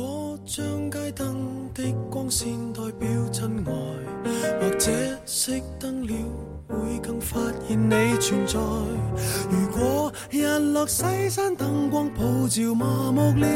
[0.00, 3.72] 果将街灯的光线代表真爱，
[4.58, 4.90] 或者
[5.26, 6.14] 熄灯了
[6.66, 8.58] 会更发现你存在。
[9.50, 13.46] 如果日落西山灯光普照麻木了，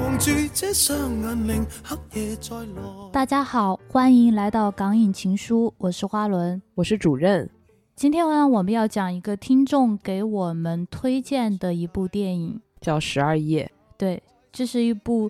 [0.00, 3.10] 望住这双眼令黑夜再来。
[3.12, 6.62] 大家好，欢迎来到港影情书，我是花轮。
[6.76, 7.50] 我是主任。
[7.96, 13.68] 今天呢，我们要讲一个听众给我们推荐的一部电影，叫《十二夜》。
[13.98, 14.22] 对，
[14.52, 15.28] 这是一部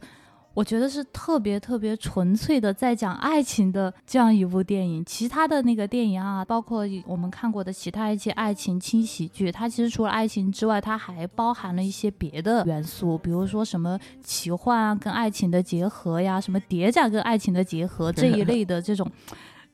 [0.56, 5.04] 我觉得是特别特别纯粹的在讲爱情的这样一部电影。
[5.04, 19.06] 其他的那个电影啊，包括我们看过的其他一些爱情轻喜剧，它其实除了爱情之外，它还包含了一些别的元素，比如说什么奇幻啊，跟爱情的结合呀，什么谍战跟爱情的结合这一类的这种。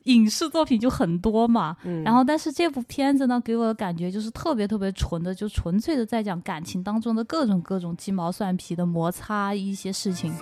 [0.03, 10.33] 影视作品就很多嘛，然后但是这部片子呢，给我的感觉就是特别特别纯的，就纯粹的在讲感情当中的各种各种鸡毛蒜皮的摩擦一些事情。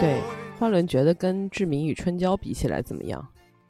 [0.00, 0.22] 对，
[0.58, 3.26] 花轮觉得跟《志明与春娇》比起来怎么样？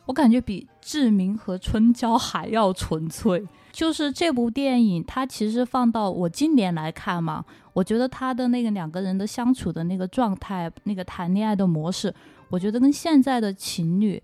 [0.06, 3.46] 我感觉比《志明》和《春娇》还要纯粹。
[3.78, 12.12] 就是这部电影，它其实放到我今年来看嘛，我觉得他的那个两个人的相处的那个状态，那个谈恋爱的模式，
[12.48, 14.20] 我觉得跟现在的情侣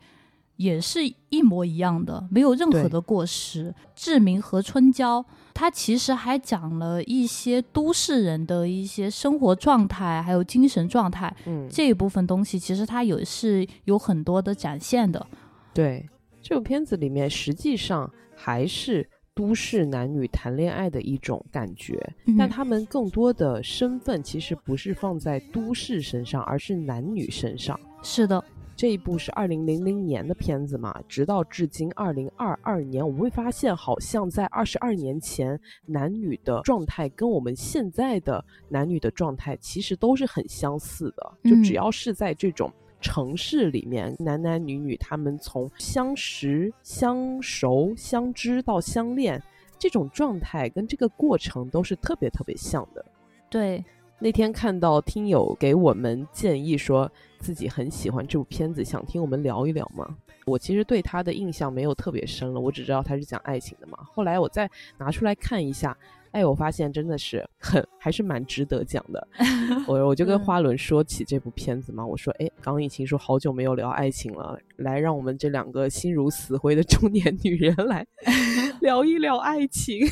[0.57, 3.73] 也是一模一样的，没有任何的过失。
[3.95, 5.25] 志明和春娇，
[5.55, 15.25] 他其实还讲了一些都市人的一些生活状态，还有精神状态，嗯，这一部分东西其实他有是有很多的展现的。
[15.73, 16.05] 对，
[16.43, 19.09] 这部片子里面实际上还是。
[19.35, 22.01] 都市男女谈恋爱的一种感觉，
[22.39, 27.79] 但他们更多的身份其实不是放在都市身上，而是男女身上。
[28.01, 28.43] 是的，
[28.77, 42.73] 这一部是二零零零年的片子嘛，直到至今二零二二年，我们会发现，好像在二十二年前，男女的状态跟我们现在的男女的状态其实都是很相似的，就只要是在这种。
[43.05, 49.41] 城市里面男男女女，他们从相识、相熟、相知到相恋，
[49.79, 53.05] 这种状态跟这个过程都是特别特别像的。
[53.51, 53.85] 对，
[54.19, 60.17] 那天看到听友给我们建议，说自己很喜欢这部片子，想听我们聊一聊嘛。
[60.47, 63.99] 我其实对他的印象没有特别深了，我只知道他是讲爱情的嘛。
[64.15, 65.95] 后来我再拿出来看一下。
[66.35, 69.29] 哎，我发现真的是很还是蛮值得讲的。
[69.87, 78.05] 我我就跟花轮说起这部片子嘛，我说，哎，刚疫情说好久没有聊爱情了，来让我们这两个心如死灰的中年女人来
[78.83, 80.05] 聊一聊爱情。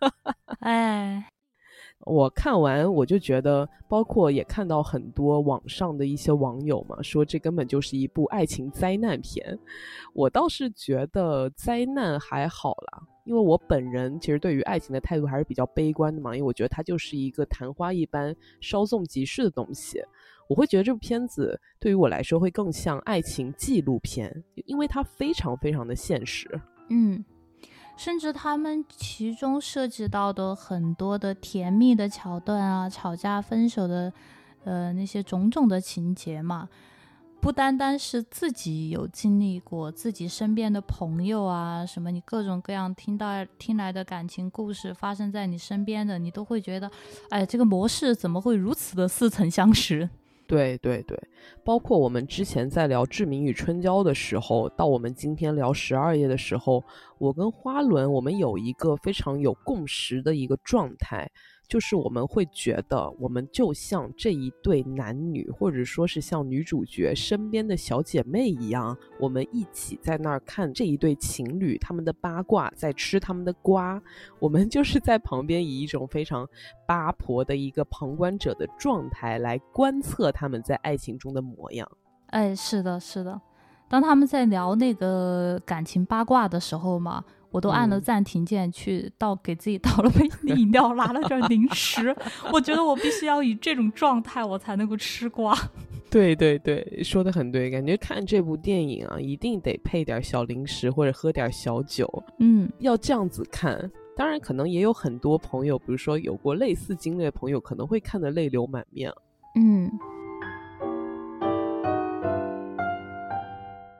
[0.60, 1.22] 哎，
[2.06, 9.58] 我看完我就觉得，包括也看到很多网上的一些网友嘛，说这根本就是一部爱情灾难片。
[10.14, 13.02] 我倒是觉得灾难还好啦。
[13.28, 20.02] 因为我本人其实对于爱情的态度还是比较悲观的嘛，因为我觉得它就是一个昙花一般、稍纵即逝的东西。
[20.48, 26.48] 我会觉得这部片子对于我来说会更像爱情纪录片，因为它非常非常的现实。
[26.88, 27.22] 嗯，
[27.98, 34.10] 甚至他们其中涉及到的很多的甜蜜的桥段啊，吵架分手的，
[34.64, 36.66] 呃，那些种种的情节嘛。
[37.40, 46.90] 不单单是自己有经历过，自己身边的朋友啊，什么你各种各样听到听来的感情故事发生在你身边的，你都会觉得，
[47.30, 50.08] 哎，这个模式怎么会如此的似曾相识？
[50.48, 51.16] 对对对，
[51.62, 56.82] 包括我们之前在聊《志明与春娇》的时候，到我们今天聊《十二夜》的时候，
[57.18, 61.30] 我跟花轮我们有一个非常有共识的一个状态。
[61.68, 74.02] 就是我们会觉得，我们就像这一对男女，或者说是像女主角身边的小姐妹一样，我们一起在那儿看这一对情侣他们的八卦，在吃他们的瓜，
[74.38, 76.48] 我们就是在旁边以一种非常
[76.86, 81.86] 八婆的一个旁观者的状态来观测他们在爱情中的模样。
[82.28, 83.38] 哎，是的，是的，
[83.90, 87.22] 当他们在聊那个感情八卦的时候嘛。
[87.50, 92.14] 我都按了暂停键去倒给自己倒了杯 饮料，拿了点零食。
[92.52, 95.56] 我觉得我必须要以这种状态，我才能够吃瓜。
[96.10, 102.10] 对对对，说的很对，感觉看这部电影啊，一定得配点小零食或者喝点小酒。
[102.38, 103.90] 嗯，要这样子看。
[104.16, 109.12] 当然，可能也有很多朋友，比如说有过类似经历的朋友，可能会看得泪流满面。
[109.54, 109.90] 嗯，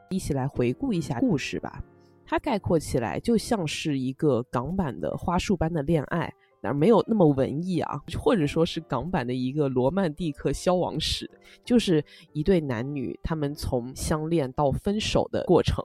[0.08, 1.82] 一起来回顾一下故事吧。
[2.30, 6.30] 它概括起来就像是一个港版的花束般的恋爱，
[6.60, 11.30] 哪没有那么文艺啊，或者说是港版的一个罗曼蒂克消亡史，
[11.64, 12.04] 就是
[12.34, 15.82] 一对男女他们从相恋到分手的过程。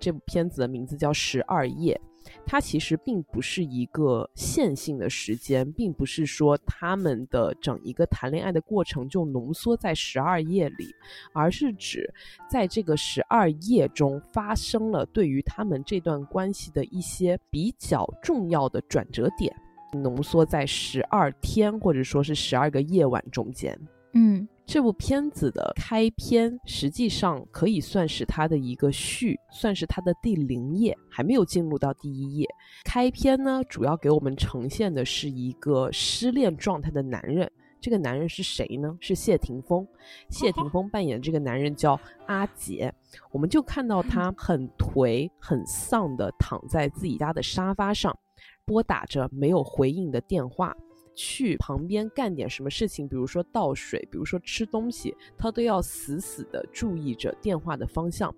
[0.00, 1.98] 这部片子的名字叫《十二夜》，
[2.44, 10.94] 它其实并不是一个线性的时间，并不是说他们的整一个谈恋爱的过程就浓缩在十二页里，
[11.32, 12.12] 而是指
[12.48, 19.54] 在这个十二页中发生了对于他们这段关系的一些比较重要的转折点，
[19.92, 23.78] 浓缩在十二天或者说是十二个夜晚中间。
[24.14, 32.48] 嗯这部片子的开篇实际上可以算是它的一个序，算是它的第零页，还没有进入到第一页。
[32.84, 37.48] 开篇呢，主要给我们呈现的是一个失恋状态的男人。
[37.80, 38.96] 这个男人是谁呢？
[39.00, 39.86] 是谢霆锋。
[40.30, 42.92] 谢霆锋扮演的这个男人叫阿杰，
[43.30, 48.18] 我们就看到他 很颓、很丧的躺在自己家的沙发上，
[48.64, 50.76] 拨打着没有回应的电话。
[51.16, 58.32] 去旁边干点什么事情，比如说倒水，比如说吃东西，他都要死死的注意着电话的方向。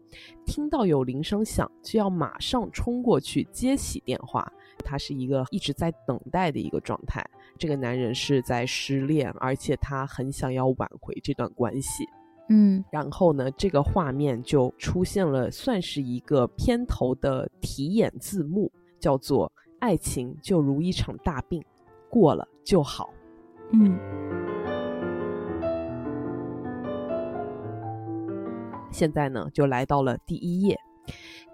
[0.47, 4.51] 听到有铃声响，就要马上冲过去接起电话。
[4.85, 7.23] 他是一个一直在等待的一个状态。
[7.59, 12.05] 这个男人是在失恋，而且他很想要挽回这段关系。
[12.51, 21.63] 嗯然后呢，这个画面就出现了，算是一个片头的题眼字幕，叫做“爱情就如一场大病，
[22.09, 23.13] 过了就好”。
[23.73, 23.99] 嗯
[28.91, 30.77] 现在呢，就来到了第一页。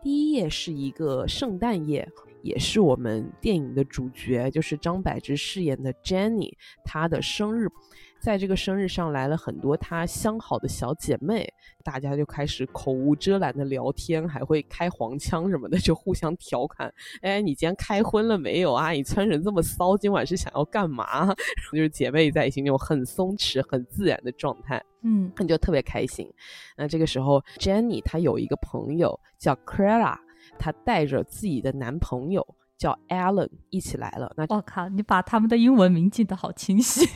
[0.00, 2.08] 第一页是一个圣诞夜，
[2.42, 6.54] 也是我们电影的主角，就是张柏芝饰演的 Jenny，
[6.84, 7.68] 她的生日。
[8.24, 11.46] 在这个生日上来了很多她相好的小姐妹，
[11.82, 16.90] 大家就开始口无遮拦的聊天，还会开黄腔什么的，就互相调侃
[17.20, 18.92] ：“哎，你今天开荤了没有啊？
[18.92, 21.34] 你穿成这么骚，今晚是想要干嘛？”
[21.70, 24.82] 就是姐妹在一起那种很松弛、很自然的状态。
[25.02, 26.26] 嗯你就特别开心。
[26.78, 30.16] 那这个时候，Jenny 她有一个朋友叫 Clara，
[30.58, 32.42] 她带着自己的男朋友
[32.78, 34.32] 叫 Alan 一起来了。
[34.34, 37.06] 那我靠，你把他们的英文名记得好清晰。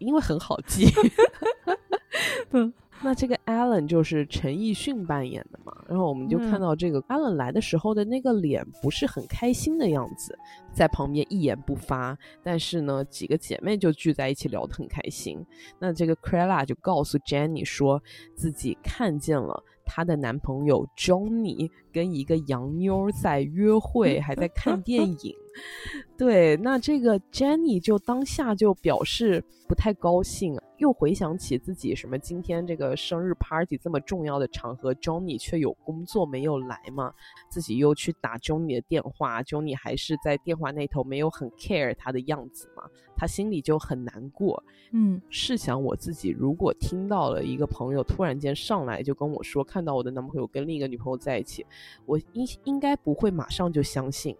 [0.00, 0.86] 因为很好记。
[2.50, 10.36] 嗯那这个 Alan 就是陈奕迅扮演的嘛，然后我们就看到这个 Alan 来的时候的那个脸不是很开心的样子，
[10.72, 12.18] 在旁边一言不发。
[12.42, 15.38] 但是呢，几个姐妹就聚在一起聊得很开心。
[15.78, 18.02] 那这个 Crella 就告诉 Jenny 说
[18.34, 25.36] 自己看见了她的男朋友 Johnny 跟一个洋妞在约会，还在看电 影。
[26.16, 37.12] 对，那这个 Jenny 就当下就表示不太高兴，又回想起自己什么今天这个生日 party 这么重要的场合，Johnny 却有工作没有来嘛，
[37.48, 42.82] 自己又去打 Johnny 的电话，Johnny 还是在电话那头没有很 care 他的样子嘛，
[43.16, 44.62] 他心里就很难过。
[44.90, 51.64] 嗯试想我自己，如果听到了一个朋友突然间上来就跟我说，看到我的男朋友跟另一个女朋友在一起，
[52.06, 54.34] 我应应该不会马上就相信。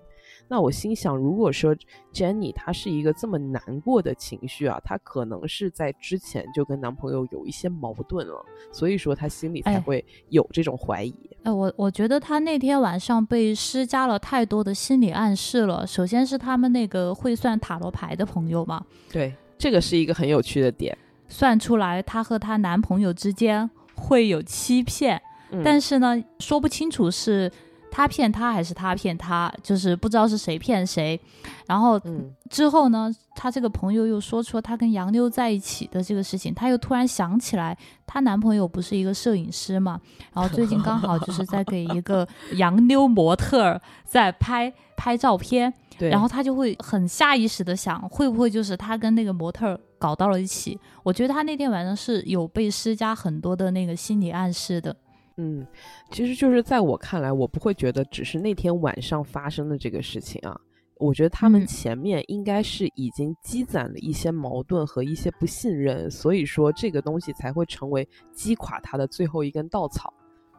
[0.49, 1.77] 那我心想，如果说
[2.12, 11.15] Jenny 她是一个这么难过的情绪啊，她可能是在之前就跟男朋友有一些矛盾了，所以说她心里才哎会有这种怀疑。
[11.43, 15.87] 哎，我我觉得她那天晚上被施加了太多的心理暗示了。
[15.87, 20.97] 首先是他们那个会算塔罗牌的朋友嘛，对，这个是一个很有趣的点。
[21.29, 27.53] 算出来她和她男朋友之间会有欺骗，嗯但是呢，说不清楚是
[27.99, 31.21] 他骗他还是他骗他，就是不知道是谁骗谁。
[31.67, 37.76] 然后嗯之后呢，她这个朋友又说出了她跟杨妞在一起的这个事情，她又突然想起来，
[38.07, 40.00] 她男朋友不是一个摄影师嘛，
[40.33, 50.78] 然后最近刚好就是在给一个 洋妞模特儿在拍拍照片，然后她就会很下意识的想，会不会就是她跟那个模特儿搞到了一起？
[51.02, 54.95] 我觉得她那天晚上是有被施加很多的那个心理暗示的。
[55.38, 55.66] 嗯，
[56.11, 60.61] 其实就是在我看来，我不会觉得只是那天晚上发生的这个事情啊。
[61.00, 70.12] 我觉得他们嗯前面应该是已经积攒了一些矛盾和一些不信任，所以说这个东西才会成为击垮他的最后一根稻草。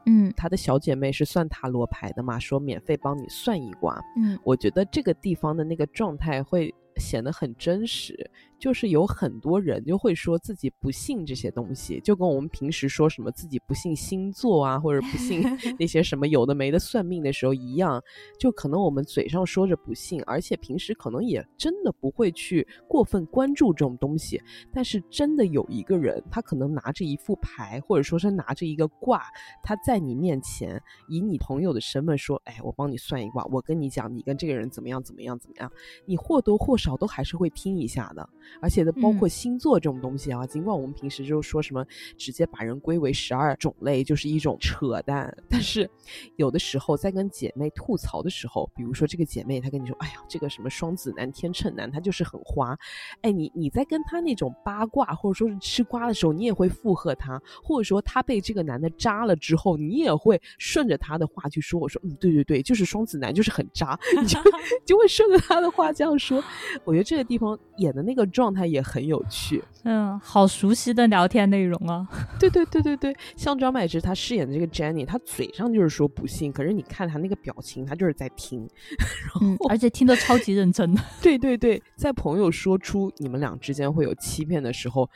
[0.05, 4.01] 嗯他的小姐妹是算塔罗牌的嘛，说免费帮你算一卦。
[4.15, 15.41] 嗯我觉得这个地方的那个状态会显得很真实，就是有很多人就会说自己不信这些东西，就跟我们平时说什么自己不信星座啊，或者不信
[15.79, 18.03] 那些什么有的没的算命的时候一样，
[18.37, 24.41] 就可能我们嘴上说着不信，而且平时可能也真的不会去过分关注这种东西，
[24.73, 29.23] 但是真的有一个人，他可能拿着一副牌，或者说是拿着一个卦，
[29.63, 35.71] 他在你面前以你朋友的身份说：“哎，我帮你算一卦，我跟你讲，你跟这个人怎么样怎么样怎么样。”
[36.05, 38.29] 你或多或少都还是会听一下的。
[38.61, 41.85] 而且呢包括星座这种东西啊，尽管我们平时就说什么
[42.17, 45.89] 直接把人归为十二种类就是一种扯淡，但是
[46.35, 52.77] 有的时候在跟姐妹吐槽的时候，比如说这个姐妹她跟你说，哎呀，这个什么双子男、天秤男，他就是很花，
[53.21, 64.39] 哎，你你在跟他那种八卦或者说是吃瓜的时候，你也会附和他，或者说他被这个男的渣了之后，你也会顺着他的话去说，我说，嗯，对对对，就是双子男就是很渣，你就
[64.85, 66.43] 就会顺着他的话这样说。
[66.85, 72.07] 我觉得这个地方演的那个状态也很有趣，嗯，好熟悉的聊天内容啊。
[72.39, 78.65] 对对对对对，像张柏芝她饰演的这个 Jenny，她嘴上就是说不信，可是你看她那个表情，她就是在听，
[79.41, 81.01] 嗯，而且听得超级认真的。
[81.21, 85.09] 对对对，在朋友说出你们俩之间会有欺骗的时候，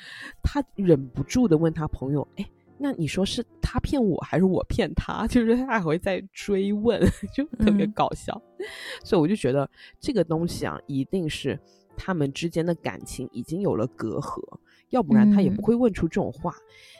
[0.43, 2.45] 她忍不住的问他朋友，哎。
[2.79, 5.25] 那你说是他骗我还是我骗他？
[5.27, 6.99] 就是他还会再追问，
[7.33, 8.41] 就特别搞笑。
[9.05, 9.69] 所以我就觉得
[10.01, 11.57] 这个东西啊，一定是
[11.95, 14.41] 他们之间的感情已经有了隔阂，
[14.89, 16.53] 要不然他也不会问出这种话。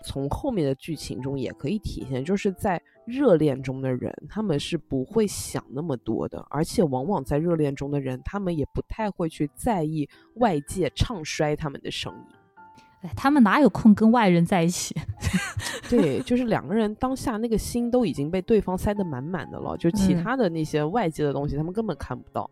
[0.05, 13.09] 从后面的剧情中也可以体现，就是在热恋中的人，他们是不会想那么多的，而且往往在热恋中的人，他们也不太会去在意外界唱衰他们的声音。
[13.17, 14.95] 他们哪有空跟外人在一起？
[15.89, 22.49] 对，就是两个人当下那个心都已经被对方塞得满满的了，就其他的那些外界的东西，他们根本看不到。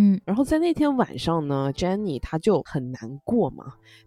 [0.00, 3.64] 嗯，然后在那天晚上呢，Jenny 她就很难过嘛。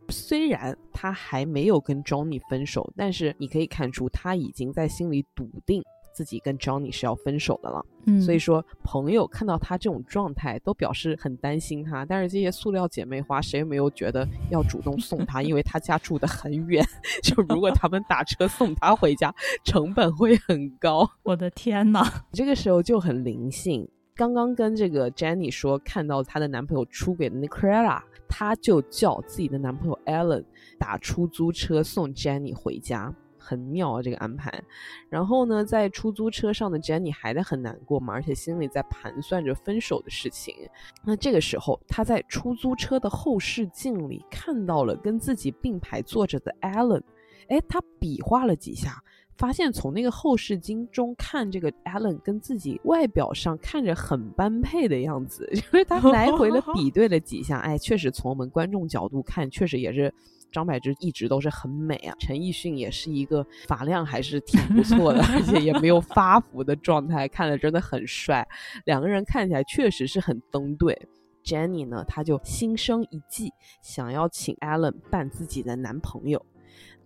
[0.07, 5.83] 虽然她还没有跟 Johnny 分手，但是你可以看出她已经在心里笃定。
[6.13, 12.05] 自己跟 Johnny 是要分手的了，嗯，所以说朋友看到她这种状态，都表示很担心她。
[12.05, 16.85] 但是这些塑料姐妹花，谁也没有觉得要主动送她，因为她家住的很远，
[17.23, 19.33] 就如果他们打车送她回家，
[19.63, 21.09] 成本会很高。
[21.23, 23.87] 我的天呐，这个时候就很灵性。
[24.15, 30.43] 刚刚跟这个 Jenny 说看到她的男朋友出轨的那 c r e l a 她就叫自己的男朋友 Alan
[30.77, 33.13] 打出租车送 Jenny 回家。
[33.43, 34.63] 很妙啊，这个安排。
[35.09, 40.55] 然后呢，在出租车上的 Jenny 还在很难过嘛，而且心里在盘算着分手的事情。
[41.03, 47.01] 那这个时候，她在出租车的后视镜里看到了跟自己并排坐着的 Alan。
[47.47, 49.03] 哎，她比划了几下，
[49.41, 57.57] 发现从那个后视镜中看这个 Alan 跟自己外表上看着很般配的样子， 因为他来回的比对了几下。
[57.57, 60.13] 哎，确实从我们观众角度看，确实也是。
[60.51, 68.45] 张柏芝一直都是很美啊，陈奕迅也是一个发量还是挺不错的， 而且也没有发福的状态，看着真的很帅。
[68.83, 71.07] 两个人看起来确实是很登对。
[71.41, 73.49] Jenny 呢，她就心生一计，
[73.81, 76.45] 想要请 Alan 扮自己的男朋友。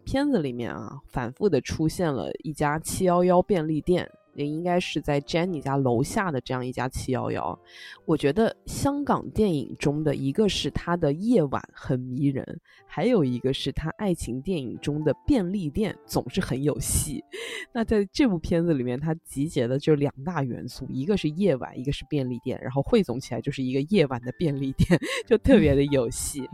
[0.05, 4.09] 片子里面啊，反复的出现了一家七幺幺便利店。
[4.35, 7.57] 也应该是在 Jenny 家楼下的这样一家七幺幺。
[8.05, 17.23] 我觉得香港电影中的一个是它的夜晚很迷人，还有一个是它爱情电影中的便利店总是很有戏。
[17.71, 26.47] 那在这部片子里面，它集结的就两大元素，一个是夜晚，一个是便利店，然后汇总起来就是一个夜晚的便利店， 就特别的有戏。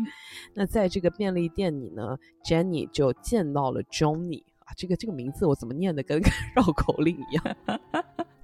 [0.54, 4.44] 那在这个便利店里呢，Jenny 就见到了 Johnny。
[4.76, 6.20] 这个这个名字我怎么念的 跟
[6.56, 7.58] 绕口令一样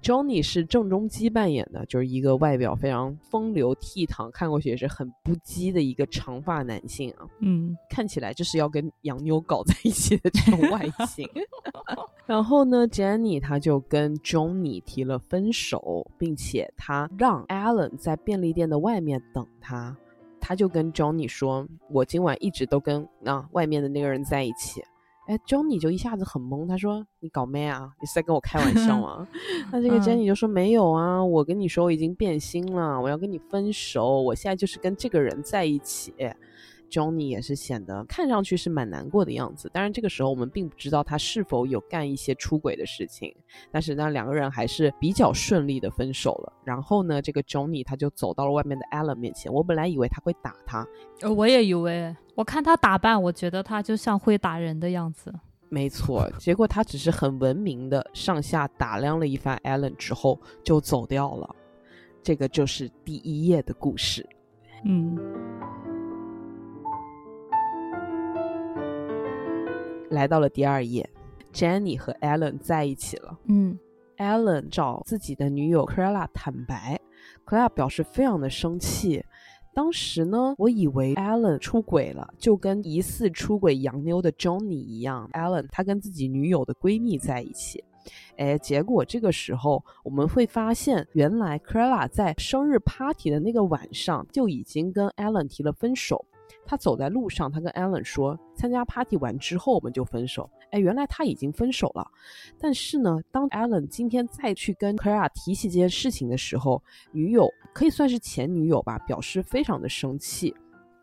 [0.02, 7.28] ？Johnny 是郑中基扮演的，就是一个外表非常风流倜傥，看过去也是很不羁的一个长发男性啊。
[7.40, 11.28] 嗯，看起来就是要跟洋妞搞在一起的这种外形。
[12.26, 19.98] 然后呢，Jenny 他就跟 Johnny 提了分手，并且他让 Alan 在便利店的外面等他。
[20.40, 24.82] 他就跟 Johnny 说：“我今晚一直都跟那外面的那个人在一起。”
[25.28, 27.92] 哎，Johnny 就一下子很懵，他说：“你搞咩啊？
[28.00, 29.28] 你是在跟我开玩笑吗？”
[29.72, 36.14] 那这个 Jenny 就说：“没有啊，我跟你说我已经变心了，我要跟你分手，我现在就是跟这个人在一起。”
[36.90, 39.70] Johnny 也是显得看上去是蛮难过的样子。
[39.74, 43.36] 当然，这个时候我们并不知道他是否有干一些出轨的事情。
[43.72, 46.54] 但是呢，两个人还是比较顺利的分手了。
[46.64, 49.54] 然后呢，这个 Johnny 他就走到了外面的 Alan 面前。
[49.54, 50.88] 我本来以为他会打他，
[51.22, 52.16] 呃，我也以为。
[52.36, 55.34] 我看他打扮，我觉得他就像会打人的样子。
[55.70, 61.56] 没错，结果他只是很文明的上下打量了一番 Alan 之后就走掉了。
[62.24, 64.26] 这个就是第一页的故事。
[64.86, 65.18] 嗯。
[70.10, 71.10] 来到了第二页
[71.54, 73.38] ，Jenny 和 Allen 在一起了。
[73.46, 73.78] 嗯
[74.18, 77.00] ，Allen 找自己的女友 Clara 坦白
[77.46, 79.24] ，Clara 表示非常的生气。
[79.74, 87.84] 当时呢，我以为 Allen 出轨了，就跟疑似出轨洋妞的 Johnny 一样，Allen 他跟自己女友的闺蜜在一起。
[88.38, 96.26] 哎，结果这个时候我们会发现，原来 Clara 在生日 party 的那个晚上就已经跟 Allen 提了分手。
[96.68, 100.48] 他走在路上，他跟 Allen 说，参加 party 完之后我们就分手。
[100.72, 102.06] 哎，原来他已经分手了。
[102.60, 106.84] 但是呢，当 Allen 今天再去跟 Clara 提起这件事情的时候，
[107.14, 110.54] 女友可以算是前女友吧，表示非常的生气。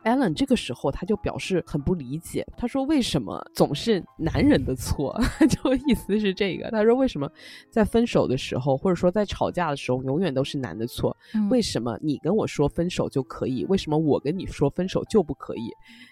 [0.05, 5.19] Allen 这个时候他就表示很不理解，他说：“为什么总是男人的错？”
[5.49, 6.71] 就意思是这个。
[6.71, 7.31] 他说：“为什么
[7.71, 11.17] 在分手的时候，或者说在吵架的时候，永远都是男的错？
[11.51, 13.65] 为什么你跟我说分手就可以？
[13.67, 15.71] 为什么我跟你说分手就不可以？”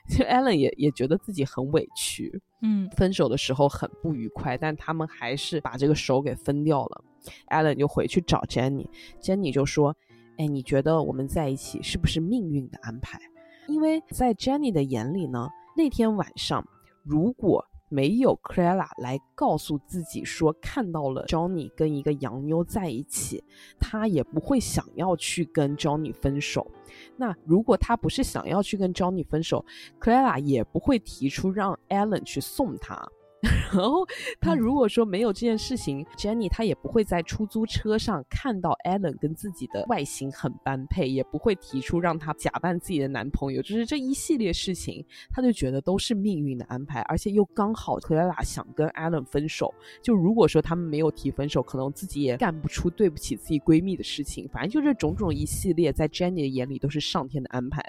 [0.09, 7.05] 就 Allen 也也觉得自己很委屈，嗯，分手的时候很不愉快，但他们还是把这个手给分掉了。
[7.49, 9.95] Allen 就回去找 Jenny，Jenny 就说
[10.39, 13.19] ：“哎，你觉得我们在一起是不是命运的安排？”
[13.73, 16.63] 因为在 Jenny 的眼里呢，那天晚上
[17.03, 23.43] 如果没有 Clara 来告诉自己说看到了 Johnny 跟一个洋妞在一起，
[23.81, 26.71] 他也不会想要去跟 Johnny 分手。
[27.17, 29.65] 那如果他不是想要去跟 Johnny 分手
[29.99, 33.09] ，Clara 也不会提出让 Allen 去送他。
[33.75, 34.07] 然后
[34.41, 43.61] 他如果说没有这件事情，Jenny 他也不会在出租车上看到 Allen 跟自己的外形很般配，也不会提出让他假扮自己的男朋友。
[43.61, 49.75] 就是这一系列事情，他就觉得都是命运的安排，而且又刚好 Clara 想跟 Allen 分手。
[50.01, 54.49] 就如果说他们没有提分手，可能自己也干不出对不起自己闺蜜的事情。
[54.53, 57.83] 反正就这种种一系列，在 Jenny 的眼里都是上天的安排。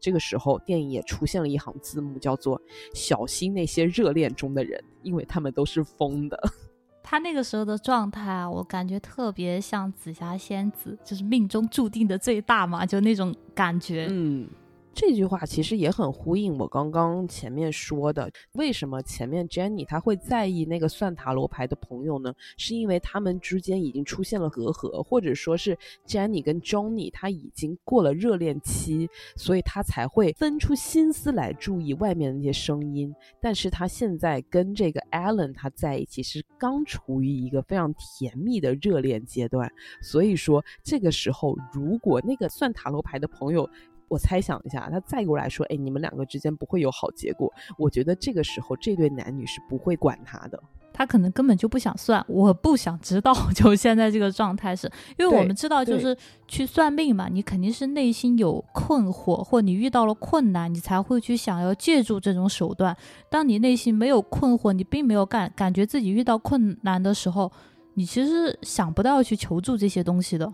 [0.00, 2.60] 这个时候，电影也出现了一行字幕，叫做
[2.92, 4.82] “小心那些热恋中的人”。
[5.02, 6.38] 因为他们都是疯的，
[7.02, 14.48] 他那个时候的状态啊，我感觉特别像紫霞仙子，就是命中注定的最大嘛，就那种感觉，嗯。
[14.96, 22.34] 这句话其实也很呼应我刚刚前面说的，为什么前面 Jenny 她会在意那个算塔罗牌的朋友呢？
[22.56, 25.76] 是因为他们之间已经出现了隔阂，或者说是
[26.06, 33.14] Jenny 跟 Johnny 他已经过了热恋期，所以他才会分出心思来注意外面的那些声音。
[33.38, 43.68] 但是他现在跟这个 Alan 他在一起是刚处于一个非常甜蜜的热恋阶段，所以说这个时候如果那个算塔罗牌的朋友。
[44.08, 53.34] 我猜想一下，他再过来说：“哎，你们两个之间不会有好结果。”我觉得这个时候这对男女是不会管他的，他可能根本就不想算，我不想知道。
[53.54, 56.16] 就现在这个状态是，因为我们知道，就是
[56.46, 62.96] 去算命嘛，你肯定是内心有困惑，或你遇到了困难，你才会去想要借助这种手段。
[63.28, 67.50] 当你内心没有困惑，你并没有感感觉自己遇到困难的时候，
[67.94, 70.52] 你其实想不到去求助这些东西的。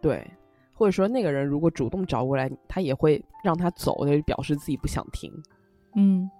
[0.00, 0.26] 对。
[0.74, 5.32] 或者说，那个人如果主动找过来，他也会让他走，就表示自己不想听。
[5.96, 6.30] 嗯。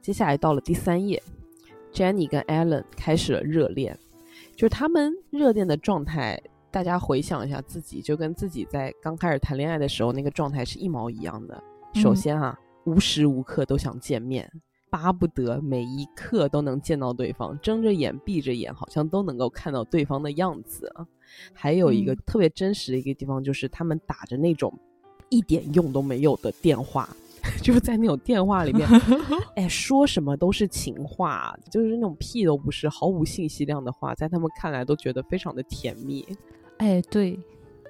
[0.00, 1.22] 接下来到了第三页
[1.90, 3.98] ，Jenny 跟 Allen 开始了热恋，
[4.54, 6.38] 就是他们热恋的状态，
[6.70, 11.62] 大家回想一下自己，就跟自己在刚开始谈恋爱的时候那个状态是一毛一样的。
[11.94, 14.50] 首先啊，无时无刻都想见面。
[14.94, 20.88] 巴不得每一刻都能见到对方，睁着眼闭着眼，好像都能够看到对方的样子。
[21.52, 24.72] 还有一个特别真实的一个地方，就是他们打着那种
[25.30, 27.08] 一点用都没有的电话，
[27.60, 28.88] 就是在那种电话里面，
[29.56, 36.24] 哎，说什么都是情话，就是那种屁都不是，毫无信息量的话，在他们看来都觉得非常的甜蜜。
[36.78, 37.36] 哎，对。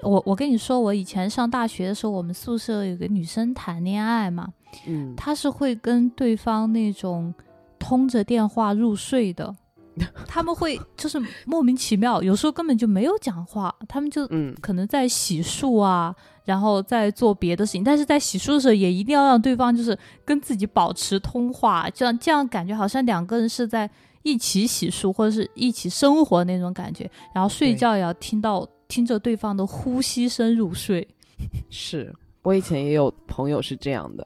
[0.04, 4.48] 我我跟你说，我以前上大学的时候，我们宿舍有个女生谈恋爱嘛，
[4.86, 7.32] 嗯，她是会跟对方那种
[7.78, 9.54] 通着电话入睡的，
[10.28, 14.54] 他们会就是莫名其妙，有时候根本就没有讲话，他们就嗯。
[14.60, 16.14] 可能在洗漱啊，
[16.44, 23.90] 然后在做别的事情，但是在洗漱的时候也一定要让对方就是跟自己保持通话，这样这样感觉好像两个人是在
[24.22, 28.66] 一起洗漱或者是一起生活那种感觉，然后睡觉也要听到。
[28.94, 31.04] 听着对方的呼吸声入睡，
[31.68, 34.24] 是我以前也有朋友是这样的，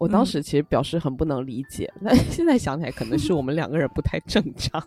[0.00, 4.82] 我当时其实表示很不能理解，但 现在想起来可能是我们两个人不太正常，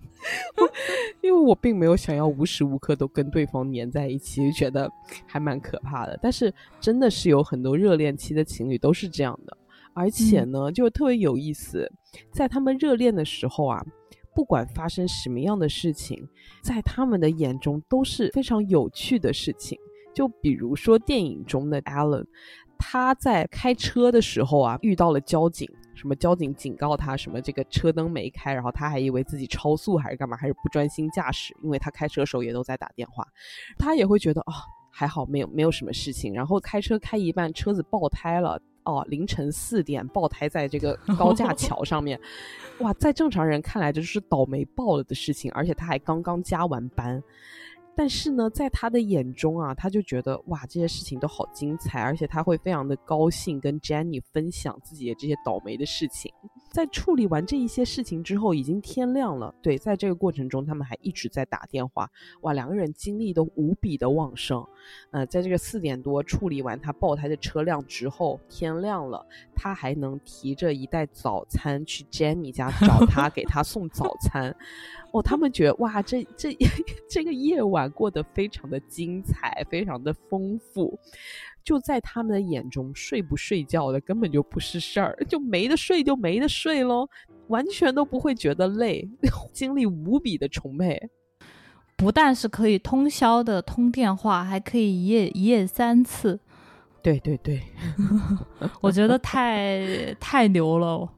[1.22, 4.86] 因为我并没有想要无时无刻都跟对方黏在一起，就觉得
[5.24, 6.18] 还蛮可怕的。
[6.20, 9.56] 但是真的是有很多热恋期的情侣都是这样的，
[9.94, 11.90] 而且呢，就特别有意思，
[12.30, 13.82] 在他们热恋的时候啊。
[14.36, 16.28] 不管发生什么样的事情，
[16.60, 19.78] 在他们的眼中都是非常有趣的事情。
[20.14, 22.26] 就比如说电影中的 Alan，
[22.78, 33.26] 他在开车的时候啊，遇到了交警，什么交警警告他什么这个车灯没开，然后他还以为自己超速还是干嘛，还是不专心驾驶，因为他开车的时候也都在打电话，
[33.78, 34.52] 他也会觉得哦
[34.90, 38.60] 还好没有没有什么事情，然后开车开一半车子爆胎了。
[38.86, 42.18] 哦，凌晨四点爆胎在这个 高架桥上面，
[42.78, 47.22] 哇，在正常人看来这是倒霉爆了的事情，而且他还刚刚加完班。
[47.98, 56.30] 但是呢，在他的眼中啊，他就觉得哇，这些事情都好精彩，而且他会非常的高兴跟 Jenny 分享自己的这些倒霉的事情。
[56.76, 59.54] 在处理完这一些事情之后，已经天亮了。
[59.62, 62.06] 对，在这个过程中，他们还一直在打电话。
[62.42, 64.62] 哇，两个人精力都无比的旺盛。
[65.10, 74.54] 呃，在这个四点多处理完他爆胎的车辆之后，天亮了，他还能提着一袋早餐去 Jenny 家找 他，给他送早餐。
[75.12, 76.54] 哦，他们觉得哇，这这
[77.08, 80.98] 这个夜晚过得非常的精彩，非常的丰富。
[81.66, 87.08] 就在他们的眼中，睡不睡觉的根本就不是事儿，就没得睡就没得睡喽，
[87.48, 89.06] 完全都不会觉得累，
[89.52, 91.10] 精力无比的充沛。
[91.96, 96.38] 不但是可以通宵的通电话，还可以一夜一夜三次。
[97.02, 97.62] 对对对，
[98.80, 101.08] 我觉得太太牛了。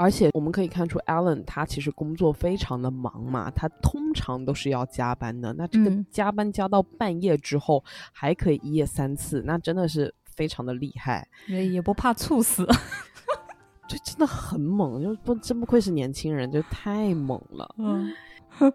[0.00, 5.52] 而且我们可以看出，Alan 他其实工作非常的忙嘛，他通常都是要加班的。
[5.52, 12.66] 那这个加班加到半夜之后，还可以一夜三次，那真的是非常的厉害，也也不怕猝死，
[13.86, 17.74] 这真的很猛，就不真不愧是年轻人，就太猛了。
[17.76, 18.10] 嗯。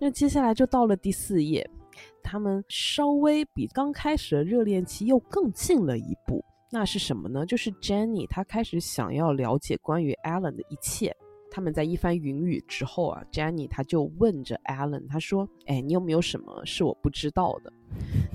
[0.00, 1.70] 那接下来就到了第四页。
[2.24, 7.44] 他们稍微比刚开始的热恋期又更近了一步，那是什么呢？
[7.46, 11.14] 就是 Jenny 她开始想要了解关于 Alan 的一切。
[11.50, 17.72] 他们在一番云雨之后啊，Jenny 她就问着 Alan，她说：“哎，你有没有什么是我不知道的？”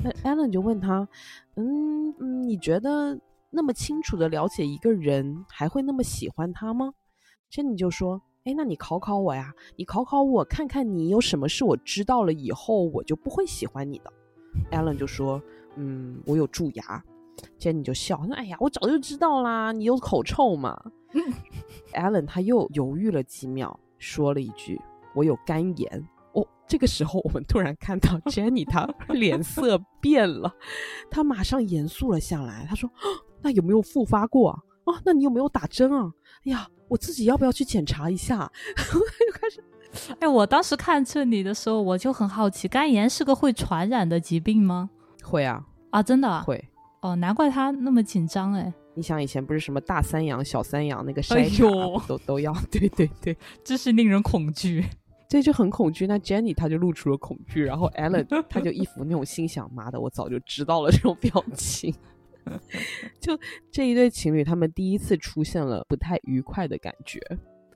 [0.01, 1.05] 那 Alan 就问他
[1.57, 6.93] ：“嗯嗯，你觉得那么清楚的了解一个人，还会那么喜欢他吗
[7.51, 8.21] ？”Jenny 就说。
[8.45, 9.53] 哎，那你考考我呀！
[9.75, 14.11] 你考考我，看看你有什么是我知道了以后我就不会喜欢你的。
[14.71, 15.41] Allen 就说
[15.75, 17.03] ：“嗯，我有蛀牙。
[17.59, 20.81] ”Jenny 就笑说：“哎呀，我早就知道啦，你有口臭嘛。
[21.93, 24.79] ”Allen 他又犹豫了几秒，说了一句
[25.13, 30.53] ：“我有肝炎。”哦，这个时候我们突然看到 Jenny 她 脸色变了，
[31.11, 32.65] 她马上严肃了下来。
[32.67, 32.89] 她说
[33.41, 34.59] ：“那有没有复发过啊？
[34.85, 36.11] 啊，那你有没有打针啊？
[36.45, 38.51] 哎呀。”我自己要不要去检查一下？
[38.75, 39.63] 又开始，
[40.19, 44.89] 哎，我当时看这里的时候，我就很好奇，肝炎是个会传染的疾病吗？
[45.23, 46.61] 会啊，啊，真的会
[47.01, 48.73] 哦，难怪他那么紧张哎。
[48.95, 54.83] 你想以前不是什么大三阳、小三阳那个筛查都都要，对对对，真是令人恐惧，
[55.29, 56.05] 这就很恐惧。
[56.05, 61.93] 那 Jenny 她就露出了恐惧，然后 Alan 他就一副那种心想妈的，我早就知道了这种表情。
[63.19, 63.37] 就
[63.71, 67.19] 这一对情侣，他们第一次出现了不太愉快的感觉。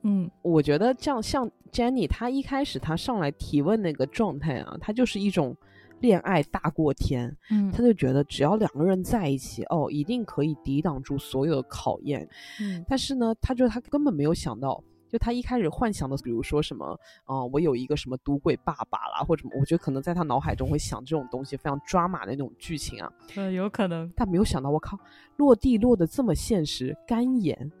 [0.02, 5.56] 嗯，我觉得这样像 Jenny，她一开始她上来提问那个状态啊，她就是一种
[6.00, 7.34] 恋爱大过天。
[7.50, 12.28] 嗯，她就觉得只要两个人在一起，哦，一定可以抵挡住所有的考验。
[12.60, 14.82] 嗯，但是呢，她就她根本没有想到。
[15.14, 16.98] 就他一开始幻想的，比如说什么，
[17.28, 23.08] 嗯，我有一个什么赌鬼爸爸啦，或者什么，我觉得可能在他脑海中会想这种东西，非常抓马的那种剧情啊。
[23.36, 24.12] 嗯，有可能。
[24.16, 24.98] 但没有想到，我靠，
[25.36, 27.56] 落地落的这么现实，肝炎。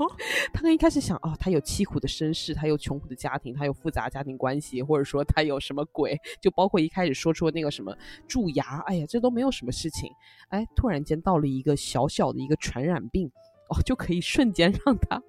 [0.54, 7.94] 他跟一开始想，哦，他有凄苦的身世，他有穷苦的家庭，他有复杂家庭关系，或者说他有什么鬼，就包括一开始说出那个什么
[8.26, 10.10] 蛀牙，哎呀，这都没有什么事情。
[10.48, 13.30] 哎，突然间到了一个小小的一个传染病，
[13.68, 15.22] 哦，就可以瞬间让他。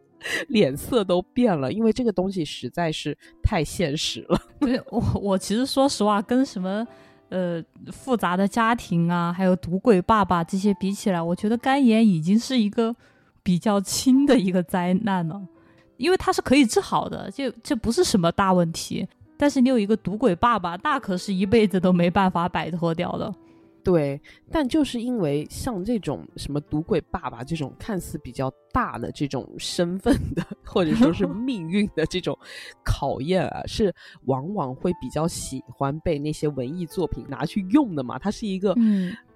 [0.48, 4.40] 脸色都变了，因为这个东西实在是太现实了。
[4.60, 6.86] 对我，我其实说实话，跟什么
[7.30, 12.96] 呃复杂的家庭啊，还有赌鬼爸爸这些比起来，我觉得肝炎已经是一个
[13.42, 15.42] 比较轻的一个灾难了，
[15.98, 19.08] 因为它是可以治好的，这这不是什么大问题。
[19.36, 23.34] 但是你有一个赌鬼爸爸，那可是一辈子都没办法摆脱掉的。
[23.84, 32.38] 对，但就是因为像这种什么赌鬼爸爸这种看似比较大的这种身份的，或者说是 命运的这种
[32.84, 33.94] 考验啊，是
[34.26, 38.18] 往往会比较喜欢被那些文艺作品拿去用的嘛。
[38.18, 38.74] 它是一个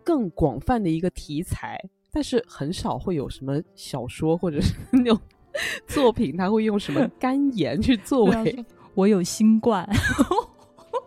[0.03, 1.77] 更广泛的一个题材，
[2.09, 5.19] 但是很少会有什么小说或者是 那种
[5.87, 9.85] 作品，他会用什么 肝炎去作为我有新冠。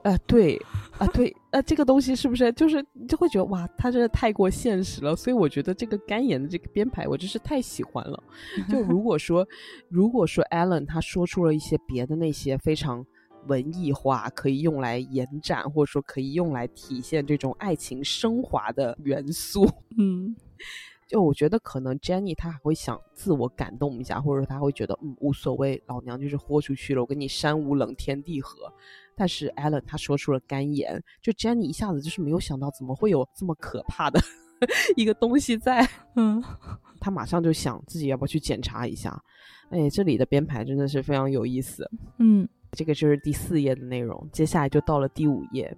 [0.02, 0.56] 呃，对，
[0.98, 5.14] 啊，对，呃，这个东西是不是就是你就会觉得哇，它真的太过现实了？
[5.14, 8.22] 所以我觉得这个肝炎的这个编排，我真是太喜欢了。
[8.68, 9.46] 就如果说，
[9.90, 13.04] 如果说 Alan 他说出了一些别的那些非常
[13.46, 20.34] 文艺化，可以用来延展，或者说可以用来体现这种爱情升华的元素，嗯，
[21.06, 28.72] 就我觉得可能 Jenny 她还会想自我感动一下，或者说她会觉得嗯无所谓，老娘就是豁出去了，我跟你山无冷天地合。
[29.20, 34.18] 但是 Alan 他说出了肝炎，就 Jenny 一下子就是没有想到怎么会有这么可怕的
[34.96, 35.86] 一个东西在。
[36.16, 36.42] 嗯，
[36.98, 39.22] 他马上就想自己要不要去检查一下。
[39.68, 41.86] 哎，这里的编排真的是非常有意思。
[42.18, 45.76] 嗯，这个就是第四页的内容，接下来就到了第五页。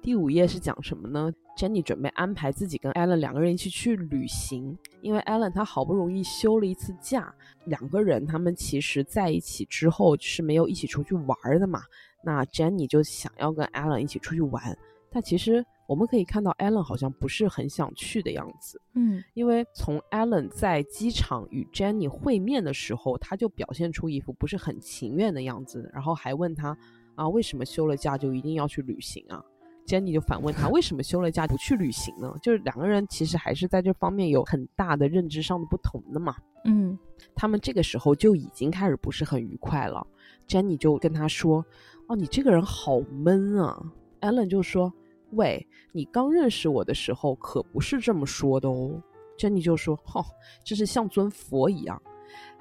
[0.00, 11.80] 第五页是讲什么呢？Jenny 准备安排自己跟 Allen 两个人一起去旅行，因为 Allen 他好不容易休了一次假，两个人他们其实在一起之后是没有一起出去玩的嘛。
[12.26, 14.76] 那 Jenny 就想要跟 Allen 一起出去玩，
[15.12, 18.82] 但其实我们可以看到 Allen 好像不是很想去的样子。
[18.94, 26.76] 嗯，因为从 Allen 在机场与 Jenny 会面的时候，他就表现出一副不是很情愿的样子，然后还问他
[27.14, 29.40] 啊，为什么休了假就一定要去旅行啊
[29.86, 32.34] ？Jenny 就反问他，为什么休了假不去旅行呢？
[32.42, 36.34] 就是两个人其实还是在这方面有很大的认知上的不同的嘛。
[36.64, 36.98] 嗯，
[37.36, 40.04] 他们这个时候就已经开始不是很愉快了。
[40.48, 41.64] Jenny 就跟他说。
[42.08, 43.82] 哦，你这个人好闷啊
[44.20, 44.92] ！Allen 就说
[45.32, 49.02] ：“喂，你刚认识我的时候可不是这么说的哦。
[49.36, 50.24] ”Jenny 就说：“哦，
[50.64, 52.00] 这是像尊佛一样。”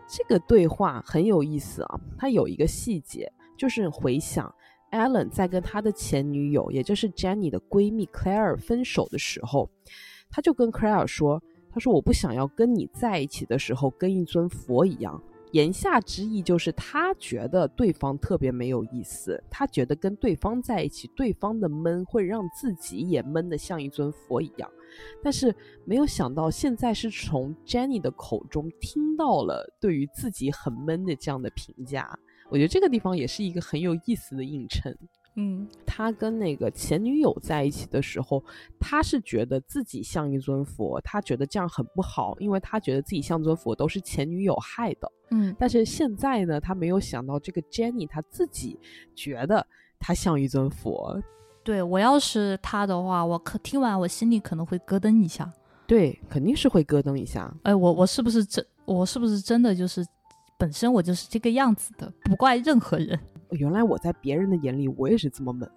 [0.09, 1.99] 这个对话很有意思啊。
[2.17, 4.53] 他有一个细节，就是回想
[4.91, 9.69] Allen 在跟他的前女友，也就是 Jenny 的闺蜜 Claire 分手的时候，
[10.29, 15.21] 他就跟 Claire 说：“他说我不想要跟你在一起的时候跟一尊佛一样。”
[15.55, 24.69] 言下之意就是他觉得对方特别没有意思，他觉得跟对方在一起，对方的闷会让自己也闷得像一尊佛一样。
[25.23, 32.19] 但是没有想到，现在是从 Jenny 的口中听到了对于自己很闷的这样的评价。
[32.49, 34.93] 我觉得这个地方也是一个很有意思的映衬。
[35.35, 38.43] 嗯，他跟那个前女友在一起的时候，
[38.79, 45.11] 他是觉得自己像一尊佛，他觉得这样很不好，因为他觉得自己像尊佛都是前女友害的。
[45.31, 48.79] 嗯，但是现在呢，他没有想到这个 Jenny，他自己
[49.13, 49.65] 觉得
[49.99, 51.21] 他像一尊佛。
[51.63, 55.51] 对我要是他的话，我可听完我心里可能会咯噔一下。
[55.87, 57.53] 对，肯定是会咯噔一下。
[57.63, 58.65] 哎，我我是不是真？
[58.85, 60.05] 我是不是真的就是
[60.59, 62.11] 本身我就是这个样子的？
[62.23, 63.19] 不怪任何人。
[63.51, 65.69] 原来我在别人的眼里，我也是这么猛，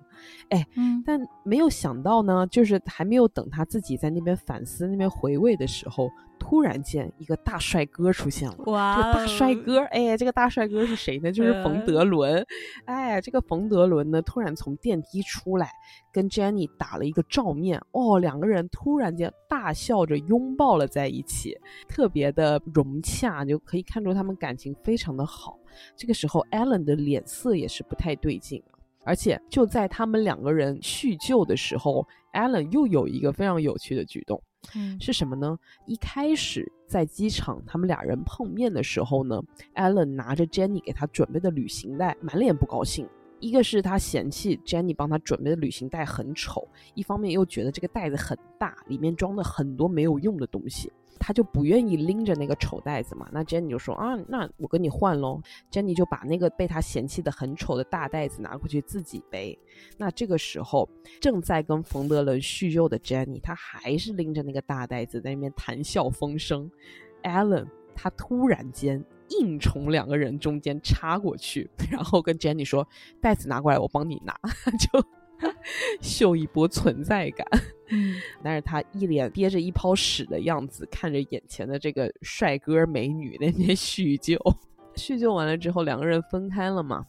[0.50, 8.57] 哎，嗯，但没有想到呢，就是还没有等他自己在那边反思、那边回味的时候，突然间一个大帅哥出现了。
[8.66, 11.31] 哇，这个大帅哥，哎，这个大帅哥是谁呢？
[11.31, 12.44] 就是冯德伦。
[12.85, 15.70] 哎，这个冯德伦呢，突然从电梯出来，
[16.12, 17.81] 跟 Jenny 打了一个照面。
[17.92, 21.57] 哦，两个人突然间大笑着拥抱了在一起，
[21.88, 25.59] 特别的融洽，就可以看出他们感情非常的好。
[25.96, 28.78] 这个时候，Allen 的脸色也是不太对劲啊。
[29.09, 34.38] 而且就在他们两个人叙旧的时候，Allen 又有一个非常有趣的举动，
[34.75, 35.59] 嗯，是什么呢？
[35.87, 39.42] 一开始在机场他们俩人碰面的时候呢
[39.77, 43.09] ，Allen 拿着 Jenny 给他准备的旅行袋，满脸不高兴。
[43.40, 50.92] 一个是他嫌弃 Jenny 帮他准备的旅行袋很丑，一方面又觉得这个袋子很大，里面装了很多没有用的东西。
[51.18, 55.40] 他就不愿意拎着那个丑袋子嘛，那 Jenny 就说啊，那我跟你换喽。
[55.71, 59.59] Jenny 就把那个被他嫌弃的很丑的大袋子拿过去自己背。
[59.97, 60.88] 那这个时候
[61.21, 66.71] 正在跟冯德伦叙旧的 Jenny，他还是拎着那个大袋子在那边谈笑风生。
[67.23, 69.05] Allen 他突然间
[69.40, 72.87] 硬从两个人中间插过去，然后跟 Jenny 说
[73.21, 74.38] ：“袋子拿过来，我帮你拿。”
[74.79, 75.05] 就。
[76.01, 77.46] 秀一波存在感，
[78.42, 84.37] 但是他一脸憋着一泡屎的样子，看着眼前的这个帅哥美女那边叙旧。
[84.96, 87.07] 叙旧完了之后，两个人分开了嘛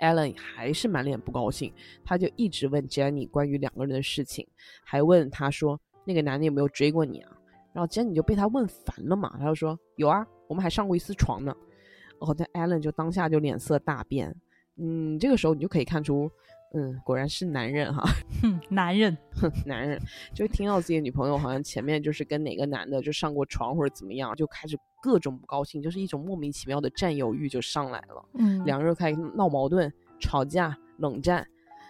[0.00, 1.72] ？Allen 还是满脸不高兴，
[2.04, 4.46] 他就一直问 Jenny 关于两个人的事情，
[4.84, 7.30] 还问他说那个男的有没有追过你啊？
[7.72, 11.54] 然后 Jenny 就被他问烦了嘛，他就说有啊，我们还上过一次床呢。
[12.18, 14.34] 哦，那 Allen 就当下就脸色大变。
[14.76, 16.28] 嗯，这个时候你就可以看出。
[16.74, 18.02] 嗯，果然是男人哈，
[18.42, 19.98] 哼，男人，哼， 男人，
[20.34, 28.24] 就听到自己的女朋友好像前面就是跟哪个男的就上过床或者怎么样，就开始各种不高兴，就是一种莫名其妙的占有欲就上来了。
[28.34, 31.46] 嗯，两个人开始闹矛盾、吵架、冷战，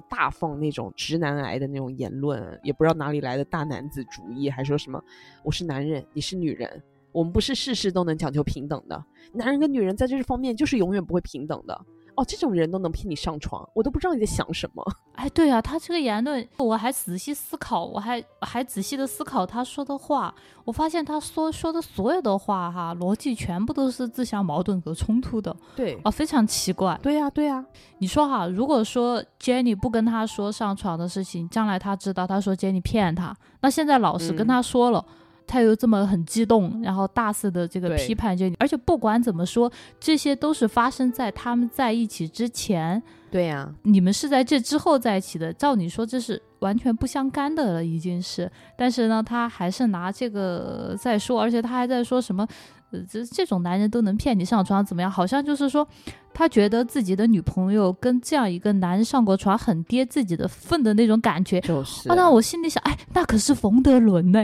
[0.08, 5.02] 大放那种直男癌的那种言论，也不知道哪里来的大男子主义，还说什么
[5.42, 11.84] 我是男人，你是女人，我们不是事事都能讲究平等的，男人跟女人在这方面就是永远不会平等的。
[12.18, 14.84] 哦，这种人都能骗你上床，我都不知道你在想什么。
[15.14, 25.54] 哎，对啊，他这个言论，我还仔细思考，我还还仔细的思考他说的话，我发现他说说的所有的话，哈，逻辑全部都是自相矛盾和冲突的。
[25.76, 26.98] 对，哦，非常奇怪。
[27.00, 27.64] 对呀，对呀。
[27.98, 35.04] 你说哈，如果说 Jenny 不跟他说上床的事情，将来他知道他说 Jenny 骗他，那现在老实跟他说了，
[35.48, 48.50] 他又这么很激动，然后大肆的这个批判这，而且不管怎么说，这些都是发生在他们在一起之前，对呀、你们是在这之后在一起的，照你说这是完全不相干的了，已经是。
[48.76, 52.77] 但是呢，他还是拿这个在说，而且他还在说什么，呃，
[53.08, 55.10] 这这种男人都能骗你上床怎么样？
[55.10, 55.86] 好像就是说，
[56.32, 61.60] 他觉得自己的女朋友跟这样一个男人上过床，很跌自己的份的那种感觉。
[61.60, 64.42] 就是啊，那我心里想，哎，那可是冯德伦呢、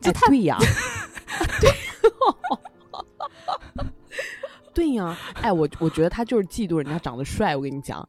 [0.00, 0.56] 这哎太对呀，
[1.60, 1.70] 对，
[4.72, 8.08] 对呀，哎，我我觉得他就是嫉妒人家长得帅，我跟你讲，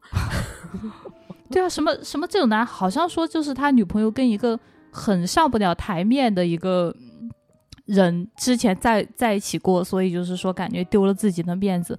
[1.50, 4.58] 对啊，什么什么这种男，好像说就是他女朋友跟一个
[4.90, 6.94] 很上不了台面的一个
[7.84, 11.98] 人之前在在一起过，所以就是说感觉丢了自己的面子。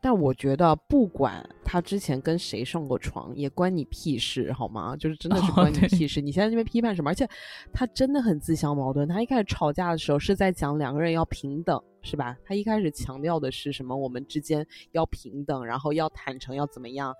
[0.00, 4.96] 但我觉得不管他之前跟谁上过床，也关你屁事，好吗？
[4.96, 6.20] 就是真的是哦关你屁事。
[6.20, 7.10] 你现在这边批判什么？
[7.10, 7.28] 而且
[7.72, 9.08] 他真的很自相矛盾。
[9.08, 12.36] 他一开始吵架的时候是在讲两个人要平等，是吧？
[12.44, 13.96] 他一开始强调的是什么？
[13.96, 17.12] 我们之间要平等，然后要坦诚，要怎么样？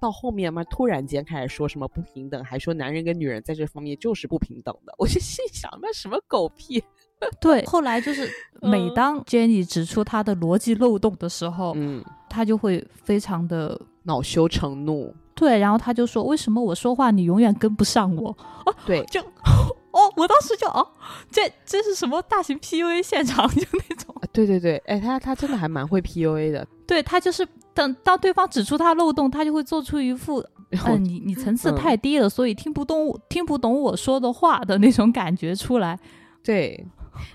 [0.00, 4.94] 到后面嘛，突然间开始说什么不平等，还说男人跟女人在这方面就是不平等的。
[4.96, 6.82] 我就心想，那什么狗屁？
[7.40, 8.28] 对，后来就是
[8.60, 15.14] 每嗯当 Jenny 指出他的逻辑漏洞的时候，嗯，他就会非常的恼羞成怒。
[15.34, 18.30] 对，然后他就说：“为什么我说话你永远跟不上我
[18.66, 19.20] 哦对，？” 就
[19.92, 20.86] 哦，我当时就哦，
[21.30, 23.48] 这这是什么大型 PUA 现场？
[23.54, 24.14] 就那种。
[24.20, 26.66] 啊对对对，哎，他他真的还蛮会 PUA 的。
[26.86, 30.44] 对他就是等当对方指出他漏洞，他就会做出一副
[30.86, 35.98] 嗯、你你层次嗯太低了，所以听不懂听不懂我说的话的那种感觉出来。
[36.42, 36.86] 对，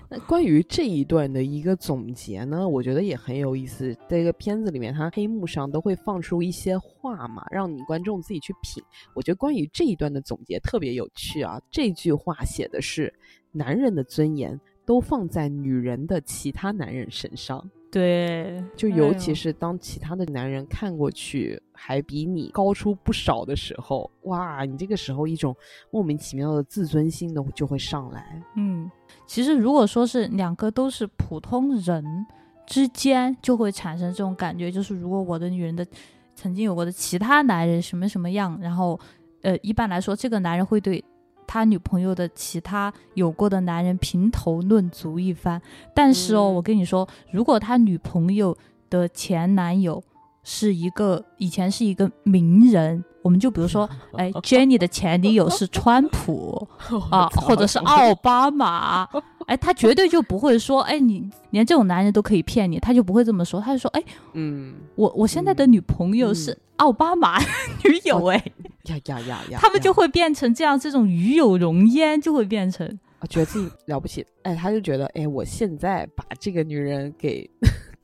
[0.08, 3.96] 那关于这一段的一个总结呢，我觉得也很有意思。
[4.08, 8.82] 这个片子里面，它黑幕上都会放出一些话嘛，让你观众自己去品。
[9.14, 11.60] 我觉得关于这一段的总结特别有趣啊。
[11.70, 13.12] 这句话写的是：
[13.52, 17.70] 男人的尊严都放在女人的其他男人身上。
[17.90, 25.56] 对，就尤其是当其他的男人看过去还比你高出不少的时候，哇，你这个时候一种
[25.90, 28.42] 莫名其妙的自尊心的就会上来。
[28.56, 28.90] 嗯，
[29.26, 32.26] 其实如果说是两个都是普通人
[32.66, 35.86] 之间，就会产生这种感觉，就是如果我的女人的
[36.34, 38.98] 曾经有过的其他男人什么什么样，然后
[39.42, 41.02] 呃，一般来说，这个男人会对
[41.46, 45.60] 他女朋友的其他有过的男人评头论足一番。
[45.94, 48.56] 但是哦，嗯我跟你说，如果他女朋友
[48.90, 50.02] 的前男友
[50.42, 53.86] 是一个以前是一个名人，我们就比如说，
[54.16, 56.66] 哎，Jenny 的前女友是川普。
[57.12, 59.06] 啊，或者是奥巴马，
[59.46, 68.42] 哎，他绝对就不会说，哎，你连这种男人都可以骗你，他就不会这么说，他就说，哎，嗯，我我现在的女朋友是奥巴马女友，哎，
[68.84, 72.86] 呀呀呀呀，他们就会变成这样，这种与有荣焉就会变成，
[73.18, 77.48] 啊觉得自己了不起，哎，他就觉得，哎，我现在把这个女人给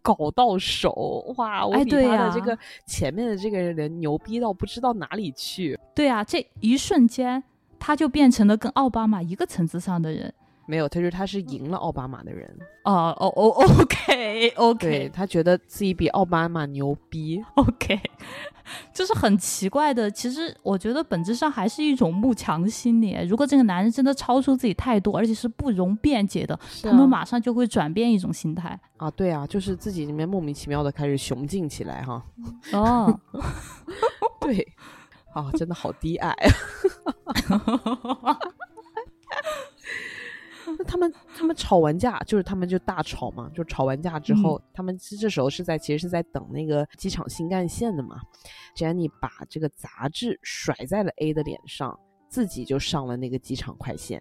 [0.04, 5.78] 搞到手，哇，我比他的呀这个前面的这个人牛逼到不知道哪里去。
[5.94, 7.42] 对啊，这一瞬间
[7.78, 10.32] 他就变成了跟奥巴马一个层次上的人。
[10.66, 12.48] 没有，他就是他是赢了奥巴马的人，
[12.84, 17.44] 哦哦哦，OK OK，他觉得自己比奥巴马牛逼。
[17.56, 18.00] OK，
[18.92, 20.10] 就是很奇怪的。
[20.10, 23.14] 其实我觉得本质上还是一种慕强心理。
[23.28, 28.78] 如果这个男人真的超出自己太多，而且是不容辩解的，是他们啊马上就会转变一种心态。
[28.96, 32.24] 啊，对啊，就是自己里面莫名其妙的开始雄竞起来哈。
[32.72, 33.20] 哦，
[34.40, 34.66] 对，
[35.34, 36.34] 啊，真的好低矮。
[40.76, 40.96] 那他
[41.54, 48.20] 们吵完架，就是他们就大吵嘛，就吵完架之后，他们这时候是在其实是在等那个机场新干线的嘛。
[48.76, 54.20] Jenny 把这个杂志甩在了 A 的脸上，自己就上了那个机场快线。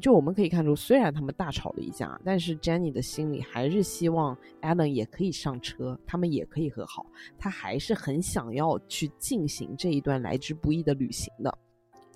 [0.00, 7.06] 就我们可以看出，虽然他们大吵了一架，但是 Jenny 的心里还是希望 Alan 也可以上车，他们也可以和好。
[7.38, 11.58] 他还是很想要去进行这一段来之不易的旅行的。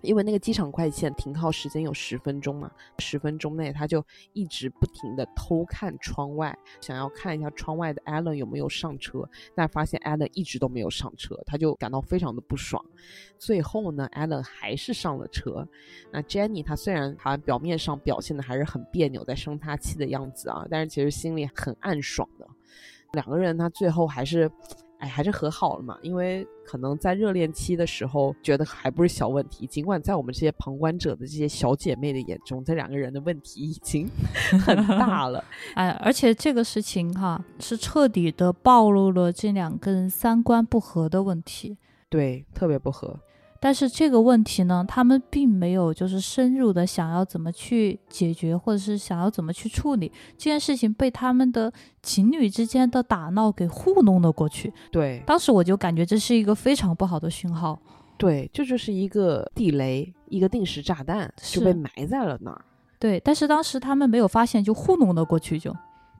[0.02, 12.84] 因为那个机场快线停靠时间有十分钟嘛，十分钟内他就一直不停的偷看窗外，想要看一下窗外的 Alan 有没有上车，但发现 Alan 一直都没有上车，他就感到非常的不爽。
[13.38, 15.66] 最后呢，Alan 还是上了车。
[16.10, 22.48] 那 Jenny 她虽然好像表面上表现的还是很别扭，在生他气的样子啊，但是其实心里很暗爽的。
[23.12, 24.50] 两个人他最后还是。
[25.02, 29.66] 哎，还是和好了嘛，因为可能在热恋期的时候，觉得还不是小问题。
[29.66, 34.08] 尽管在我们这些旁观者的这些小姐妹的眼中，这两个人的问题已经
[34.64, 35.42] 很大了。
[35.74, 41.76] 哎，而且这个事情哈，是彻底的暴露了这两个人三观不合的问题。
[42.08, 43.18] 对，特别不合。
[43.64, 54.72] 但是这个问题呢，他们并没有就是深入的想要怎么去解决，或者是想要怎么去处理这件事情，被他们的情侣之间的打闹给糊弄了过去。
[54.90, 57.78] 对当时我就感觉这是一个非常不好的讯号。
[58.18, 62.64] 对，这就是一个地雷，一个定时炸弹，就是被埋在了那儿。
[62.98, 65.72] 对，但是当时他们没有发现，就糊弄了过去就。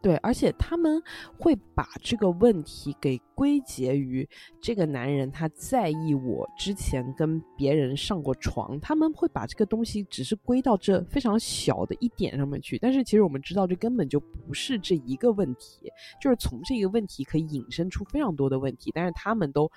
[0.02, 1.00] 对，而且他们
[1.38, 4.28] 会把这个问题给归结于
[4.60, 12.76] 这个男人他在意我之前跟别人上过床，他们会把这个东西只是归到这非常小的一点上面去。
[12.78, 15.88] 但是其实我们知道，这根本就不是这一个问题，
[16.20, 19.70] 就是从这个问题可以引申出非常多的问题，但是他们都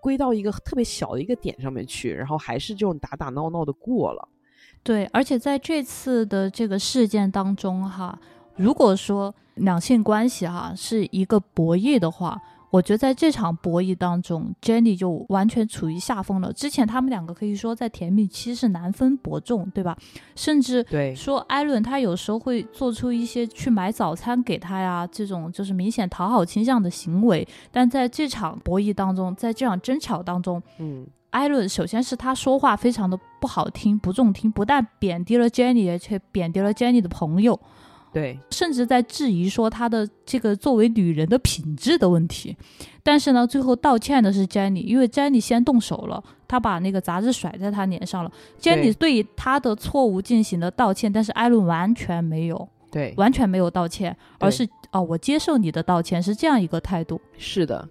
[0.00, 4.28] 归到一个特别小的一个点上面去，然后还是这种打打闹闹的过了。
[4.84, 8.16] 对，而且在这次的这个事件当中，哈，
[8.54, 12.40] 如果说两性关系哈是一个博弈的话，
[12.70, 16.52] 我觉得在这场博弈当中，Jenny 就完全处于下风了。
[16.52, 19.96] 之前他们两个可以说在甜蜜期是难分伯仲，对吧？
[20.34, 37.60] 甚至对说艾伦他有时候会做出一些去买早餐给他呀这种就是明显讨好倾向的行为，但在这场博弈当中，在这场争吵当中，嗯，艾伦首先是他说话非常的不好听、不中听，不但贬低了 Jenny，而且贬低了 Jenny 的朋友。
[38.14, 42.56] 对，甚至在质疑说她的这个作为女人的品质的问题，
[43.02, 48.30] 但是呢，最后道歉的是 Jenny，因为 Jenny 先动手了，她把那个杂志甩在她脸上了。
[48.60, 57.20] Jenny 对他的错误进行了道歉，但是艾伦完全没有，对，完全没有道歉，而是哦，我接受你的道歉，是这样一个态度。
[57.36, 57.88] 是的，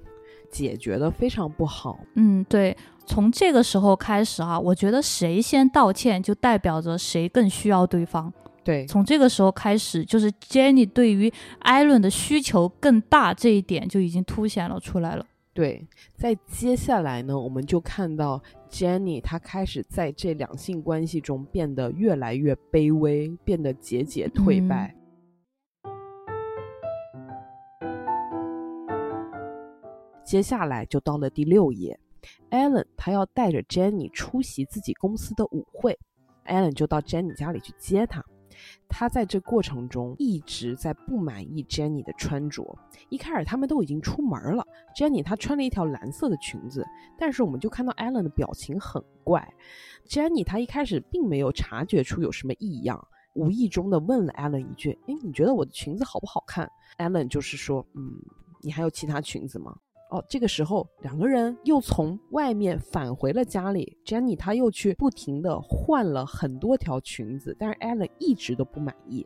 [0.50, 2.00] 解决的非常不好。
[2.16, 8.32] 嗯，对，从这个时候开始啊，我觉得谁先道歉，就代表着谁更需要对方。
[8.64, 15.26] 对，从这个时候开始，就是 Jenny 对于艾伦的需求更大这一点就已经凸显了出来了。
[15.54, 15.86] 对，
[16.16, 18.42] 在接下来呢，我们就看到
[18.72, 24.96] Jenny 她开始在这两性关系中变得越来越卑微，变得节节退败。
[30.24, 32.00] 接下来就到了第六页
[32.50, 36.00] ，Allen 他要带着 Jenny 出席自己公司的舞会
[36.46, 38.24] ，Allen 就到 Jenny 家里去接她。
[38.88, 42.78] 他在这过程中一直在不满意 Jenny 的穿着。
[43.10, 46.86] 一开始他们都已经出门了，Jenny 她穿了一条蓝色的裙子，
[47.18, 49.54] 但是我们就看到 Allen 的表情很怪。
[50.08, 58.14] Jenny 她一开始并没有察觉出有什么异样，无意中的问了 Allen 一句：“哎，你觉得我的裙子好不好看？”Allen 就是说：“嗯，
[58.62, 59.78] 你还有其他裙子吗？”
[60.14, 63.98] 哦，这个时候两个人又从外面返回了家里。
[64.06, 69.26] Jenny 她又去不停的换了很多条裙子，但是 Allen 一直都不满意，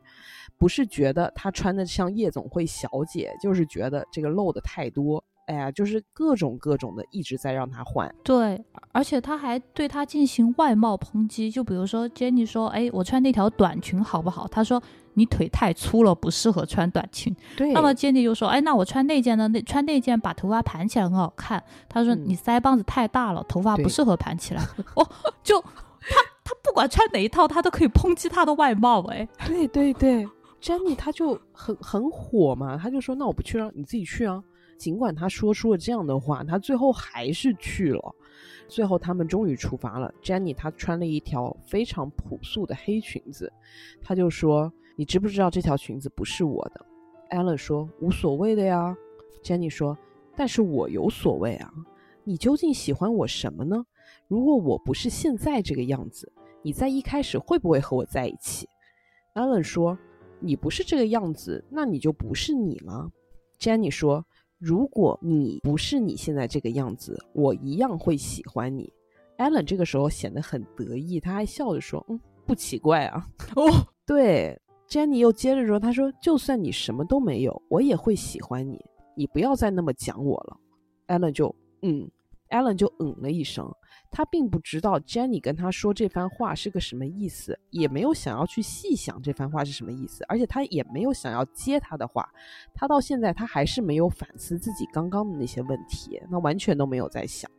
[0.58, 5.22] 不是觉得她穿的像夜总会小姐，就是觉得这个露的太多。
[5.48, 8.14] 哎呀，就是各种各种的一直在让他换。
[8.24, 14.82] 对，而且他还对他进行外貌抨击，就比如说 Jenny 说：“哎，我穿那条短裙好不好？”他说
[15.16, 19.48] ：“你腿太粗了，不适合穿短裙。”对，那么 Jenny 就说：“哎，那我穿那件呢？
[19.48, 24.62] 那穿那件把头发盘起来很好看。”他说：“嗯你腮帮子太大了，头发不适合盘起来。”
[24.96, 25.10] 哦，
[25.42, 29.02] 就他他不管穿哪一套，他都可以抨击他的外貌。
[29.04, 30.28] 哎，对对对
[30.62, 34.44] ，Jenny 他就很很火嘛，他就说：“那我不去啊，你自己去啊。”
[34.78, 38.16] 尽管他说出了这样的话，他最后还是去了。
[38.68, 40.14] 最后他们终于出发了。
[40.22, 43.52] Jenny 她穿了一条非常朴素的黑裙子，
[44.02, 46.86] 她就说：“你知不知道这条裙子不是我的
[47.32, 48.96] ？”Allen 说：“无所谓的呀。
[49.42, 49.98] ”Jenny 说
[50.36, 51.74] ：“但是我有所谓啊。
[52.26, 53.86] 你究竟喜欢我什么呢？
[54.28, 56.30] 如果我不是现在这个样子，
[56.62, 58.68] 你在一开始会不会和我在一起
[59.34, 59.98] ？”Allen 说
[60.42, 63.10] ：“你不是这个样子，那你就不是你了。
[63.58, 64.26] ”Jenny 说
[64.60, 68.92] ：“如果你不是你现在这个样子，我一样会喜欢你。
[69.38, 73.72] ”Allen 这个时候显得很得意，他还笑着说：“嗯，不奇怪啊。”哦，
[74.06, 78.84] 对，Jenny 又接着说：“他说，就算你什么都没有，我也会喜欢你。
[79.16, 80.58] 你不要再那么讲我了。
[81.08, 81.54] ”Allen 就
[81.84, 82.10] 嗯
[82.50, 83.70] ，Allen 就嗯了一声。
[84.10, 92.28] 他并不知道 Jenny 跟他说这番话是个什么意思，也没有想要去细想这番话是什么意思，而且他也没有想要接他的话。
[92.74, 97.52] 他到现在他还是没有反思自己刚刚的那些问题，那完全都没有在想。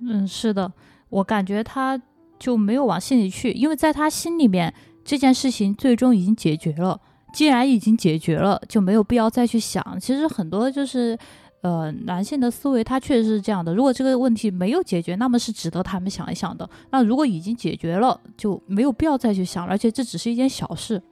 [0.00, 0.72] 嗯，是的，
[1.08, 2.00] 我感觉他
[2.38, 4.72] 就没有往心里去，因为在他心里面
[5.04, 7.00] 这件事情最终已经解决了。
[7.32, 10.00] 既然已经解决了，就没有必要再去想。
[10.00, 11.18] 其实很多就是，
[11.60, 13.74] 呃，男性的思维他确实是这样的。
[13.74, 16.68] 如果这个问题没有解决，那么是值得他们想一想的。
[16.90, 21.02] 那如果已经解决了，就没有必要再去想了，而且这只是一件小事。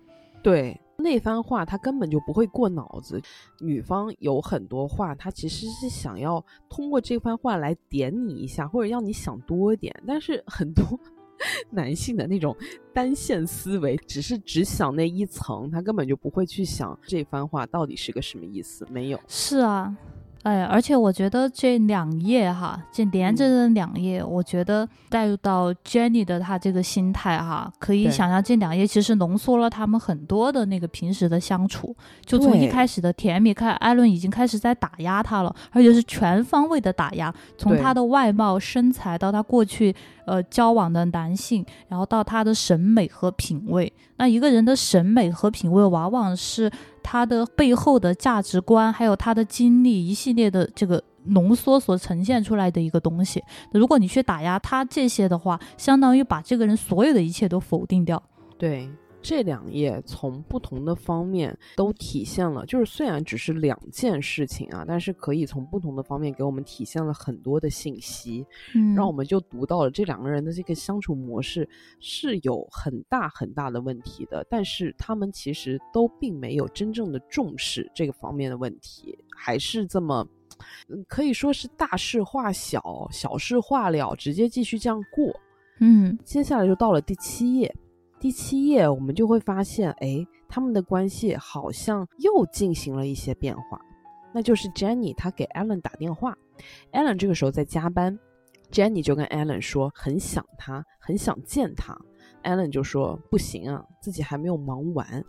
[0.42, 3.20] 对那番话他根本就不会过脑子。
[3.60, 9.94] 女方有很多话，她其实是想要通过这番话来点你一下，或者让你想多一点。
[10.06, 10.84] 但是很多
[11.70, 12.56] 男性的那种
[12.94, 18.86] 单线思维，只是只想那一层，他根本就不会去想这番话到底是个什么意思。
[18.88, 19.94] 没有，是啊。
[20.46, 31.92] 哎，而且我觉得这两页哈，这连着的两页，我觉得带入到 Jenny 的她这个心态哈，可以想象这两页其实浓缩了他们很多的那个平时的相处，
[32.24, 39.92] 就从一开始的甜蜜，看艾伦已经开始在打压他了，而且是全方位的打压，从他的外貌、身材到他过去
[40.26, 43.92] 呃交往的男性，然后到他的审美和品味。
[44.18, 46.70] 那一个人的审美和品味，往往是。
[47.08, 53.40] 他的背后的价值观，还有他的经历，一系列的这个浓缩所呈现出来的一个东西。
[53.70, 58.20] 如果你去打压他这些的话，相当于把这个人所有的一切都否定掉。
[58.58, 58.90] 对。
[59.28, 68.46] 这两页从不同的方面都体现了，就是虽然只是两件事情啊，但是可以从不同的方面给我们体现了很多的信息，
[68.76, 71.68] 嗯，让我们就读到了这两个人的这个相处模式
[71.98, 80.24] 是有很大很大的问题的，但是他们其实都并没有真正的重视这个方面的问题，还是这么，
[81.08, 85.34] 可以说是大事化小，小事化了，直接继续这样过，
[85.80, 87.74] 嗯，接下来就到了第七页。
[88.18, 93.80] 第七页，我们就会发现，哎，他们的关系好像又进行了一些变化。
[94.32, 96.36] 那就是 Jenny 她给 Alan 打电话
[96.92, 98.18] ，Alan 这个时候在加班
[98.70, 101.96] ，Jenny 就跟 Alan 说很想他，很想见他。
[102.42, 105.22] Alan 就说不行啊，自己还没有忙完。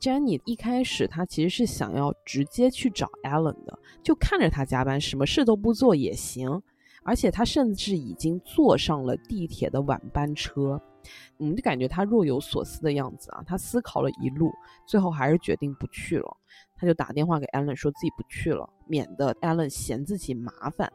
[0.00, 6.62] Jenny 一开始她其实是想要直接去找 Alan 的，就看着他加班，什么事都不做也行。
[7.04, 10.80] 而且他甚至已经坐上了地铁的晚班车。
[11.38, 14.52] 我们就感觉他若有所思的样子啊，他思考了一路，
[14.86, 16.36] 最后还是决定不去了。
[16.76, 20.92] 他就打电话给 Allen 说自己不去了，免得 Allen 嫌自己麻烦。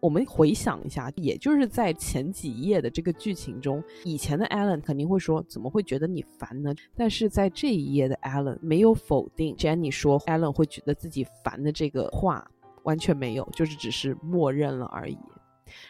[0.00, 6.74] 我们回想一下，也就是在前几页的这个剧情中，以前的 Allen 肯定会说怎么会觉得你烦呢？
[6.96, 12.50] 但是在这一页的 Allen 没有否定 Jenny 说 Allen 会觉得自己烦的这个话，
[12.84, 15.18] 完全没有，就是只是默认了而已。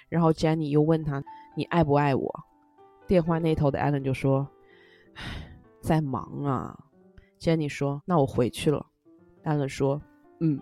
[0.09, 1.23] 然后 Jenny 又问他
[1.57, 2.29] ：“你爱不爱我？”
[3.11, 4.47] 电话那头的 Allen 就说
[5.83, 6.79] ：“在忙啊。
[7.41, 8.87] ”Jenny 说：“那我回去了。
[9.43, 10.01] ”Allen 说
[10.39, 10.61] ：“嗯。”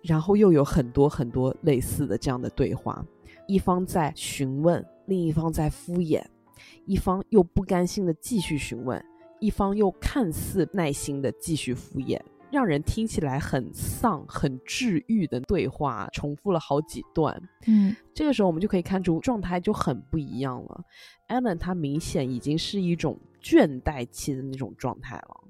[0.00, 3.04] 然后又有很多很多类似的这样的对话，
[3.46, 6.24] 一方在询问，另一方在敷衍，
[6.86, 9.04] 一方又不甘心的继续询问，
[9.38, 12.18] 一方又看似耐心的继续敷衍。
[12.54, 17.36] 让人听起来很丧、很治愈的对话，重复了好几段。
[17.66, 20.84] 嗯，这个时候我们就可以看出状态就很不一样了。
[21.28, 25.44] Allen 他明显已经是一种倦怠期的那种状态了。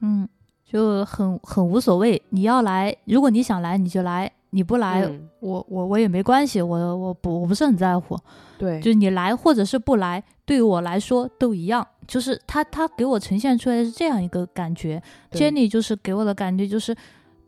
[0.00, 0.28] 嗯，
[0.64, 5.08] 就很很无所谓，你要来，如果你想来你就来，你不来
[5.40, 8.18] 我我我也没关系，我我不我不是很在乎。
[8.58, 11.86] 对，就是你来或者是不来，对于我来说都一样。
[12.06, 15.02] 就是他，他给我呈现出来的是这样一个感觉。
[15.30, 16.96] Jenny 就是给我的感觉就是，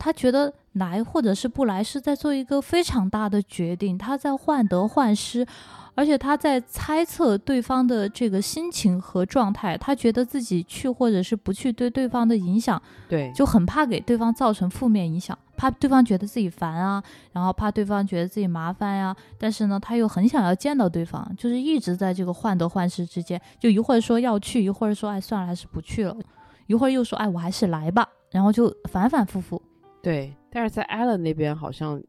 [0.00, 5.46] 他觉得来或者是不来是在做一个非常大的决定，他在患得患失。
[5.96, 19.14] 而且他在猜测对方的这个心情和状态，他觉得自己去或者是不去对对方的影响，对，就很怕给对方造成负面影响，怕对方觉得自己烦啊，然后怕对方觉得自己麻烦呀。
[19.36, 26.16] 但是呢，他又很想要见到对方，就是一直在这个患得患失之间，就一会儿说要去，一会儿说哎算了还是不去了，
[26.66, 29.60] 一会儿又说哎我还是来吧，然后就反反复复。
[30.02, 32.02] 对，但是在 Allen 那边好像。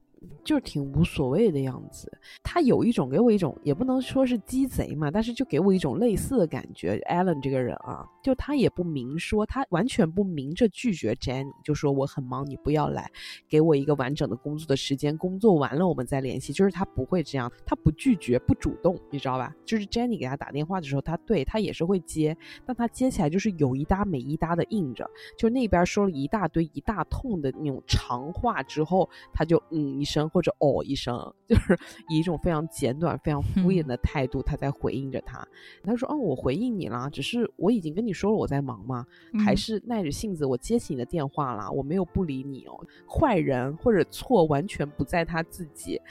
[0.44, 2.12] 就是挺无所谓的样子，
[2.44, 7.00] 他有一种给我一种，也不能说是鸡贼嘛，但是就给我一种类似的感觉。
[7.10, 13.10] Allen 这个人啊，就他也不明说，他完全不明着拒绝 Jenny，就说我很忙，你不要来，
[13.50, 16.54] 给我一个完整的工作的时间，工作完了我们再联系。
[16.54, 19.52] 就是他不会这样，他不拒绝，不主动，你知道吧？
[19.66, 30.06] 就是 Jenny 给他打电话的时候，他对他也是会接，但他接起来就是有一搭没一搭的应着，就那边说了一大堆一大通的那种长话之后，他就嗯一。
[30.12, 31.16] 声或者哦一声，
[31.48, 31.78] 就是
[32.10, 35.48] 以一种非常简短、非常敷衍的态度，他在回应着他。
[35.84, 39.06] 他说：“哦，我回应你啦，只是我已经跟你说了我在忙嘛，
[39.46, 42.86] 还是耐着性子我接起你的电话了，我没有不理你哦。
[43.08, 46.02] 坏人或者错完全不在他自己，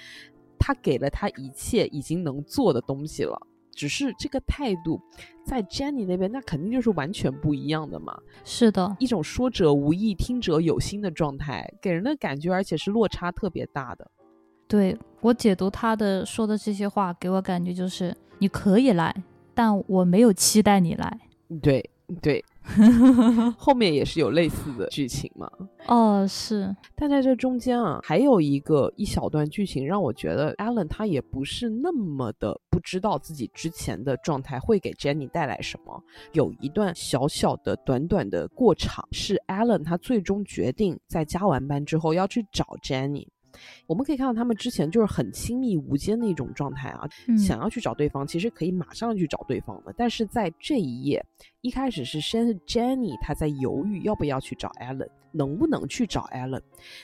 [0.59, 3.39] 他给了他一切已经能做的东西了。”
[3.75, 5.01] 只是这个态度，
[5.45, 8.17] 在 Jenny 那边，那肯定就是完全不一样的嘛。
[8.45, 14.11] 是的，一种说者无意，听者有心的状态，给人的感觉，而且是落差特别大的。
[14.69, 19.15] 对我解读他的说的这些话，给我感觉就是你可以来，
[19.55, 21.21] 但我没有期待你来。
[21.61, 21.91] 对
[22.23, 22.45] 对，
[23.57, 25.51] 后面也是有类似的剧情嘛。
[25.87, 26.75] 哦，是。
[26.95, 36.03] 但在这中间啊，还有一个一小段剧情让我觉得 Alan 他也不是那么的不知道自己之前的状态会给 Jenny 带来什么。
[36.33, 43.27] 有一段小小的、短短的过场，是 Alan 他最终决定在加完班之后要去找 Jenny。
[43.87, 49.95] 我们可以看到，他们之前就是很亲密无间的一种状态啊，想要去找对方，其实可以马上去找对方的。
[49.97, 51.25] 但是在这一页，
[51.61, 56.63] 一开始是先是 Jenny 她在犹豫要不要去找 Allen，能不能去找 Allen。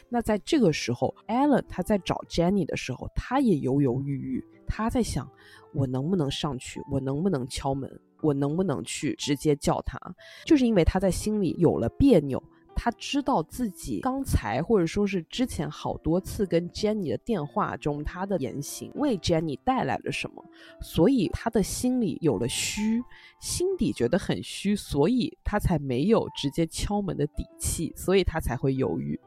[0.08, 5.28] 那在这个时候，Allen 他在找 Jenny 的时候，他也犹犹豫豫，他在想，
[5.72, 7.90] 我能不能上去，我能不能敲门，
[8.22, 9.98] 我能不能去直接叫他，
[10.44, 12.42] 就是因为他在心里有了别扭。
[12.76, 20.44] 他知道自己刚才或者说是之前好多次跟 Jenny 的电话中，他的言行为 Jenny 带来了什么，
[20.80, 23.02] 所以他的心里有了虚，
[23.40, 29.18] 心底觉得很虚，所以他才没有直接敲门的底气，所以他才会犹豫。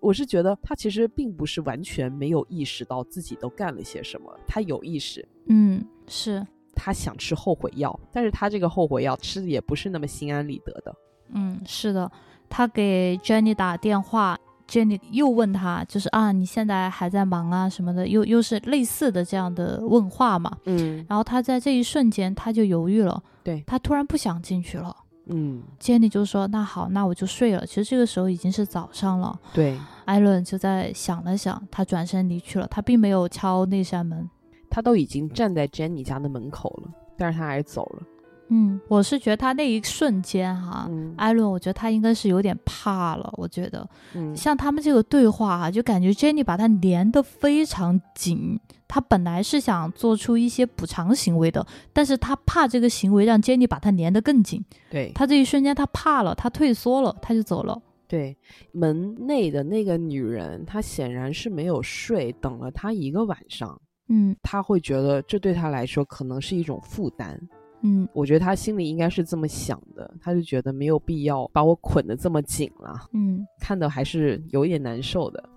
[0.00, 6.44] 我是觉得他其实并不是完全没有意识到自己都干了些什么，他有意识，嗯，是
[6.74, 10.94] 他想吃后悔药，但是他这个后悔药吃的也不是那么心安理得的，
[11.28, 12.10] 嗯，是的。
[12.48, 14.38] 他给 Jenny 打电话
[14.68, 20.50] ，Jenny 又问他，就是啊，你现在还在忙啊什么的，又又是类似的这样的问话嘛。
[20.64, 24.94] 嗯，然后他在这一瞬间他就犹豫了，对他突然不想进去了。
[25.28, 27.66] 嗯，Jenny 就说那好，那我就睡了。
[27.66, 29.36] 其实这个时候已经是早上了。
[29.52, 34.30] 对，艾伦就在想了想，他转身离去了，他并没有敲那扇门，
[34.70, 38.02] 他都已经站在 Jenny 家的门口了，但是他还是走了。
[38.48, 43.28] 嗯，我是觉得他那一瞬间哈，艾伦，我觉得他应该是有点怕了。
[43.36, 48.60] 我觉得，嗯，像他们这个对话哈，就感觉 Jenny 把他连得非常紧。
[48.88, 54.64] 他本来是想做出一些补偿行为的，但是他怕这个行为让 Jenny 把他连得更紧。
[54.88, 57.82] 对他这一瞬间他怕了，他退缩了，他就走了。
[58.06, 58.36] 对，
[58.70, 63.76] 门内的那个女人，她显然是没有睡，等了他一个晚上。
[64.08, 67.36] 嗯，他会觉得这对他来说可能是一种负担。
[67.82, 73.08] 嗯，我觉得他心里应该是这么想的，他就觉得没有必要把我捆得这么紧了。
[73.12, 75.48] 嗯，看的还是有点难受的。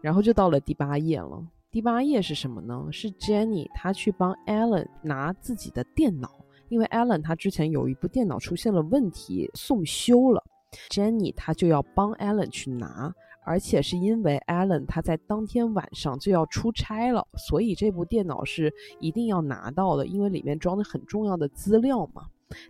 [0.00, 1.42] 然后就到了第八页了。
[1.70, 2.86] 第八页是什么呢？
[2.90, 6.30] 是 Jenny 她去帮 Alan 拿自己的电脑，
[6.68, 10.44] 因为 Alan 他之前有一部电脑出现了问题，送修了。
[10.90, 13.14] Jenny 她就要帮 Alan 去拿。
[13.44, 22.26] 而且是因为 Alan 他在当天晚上就要出差了，所以这部电脑是一定要拿到的，因为里面装的很重要的资料嘛。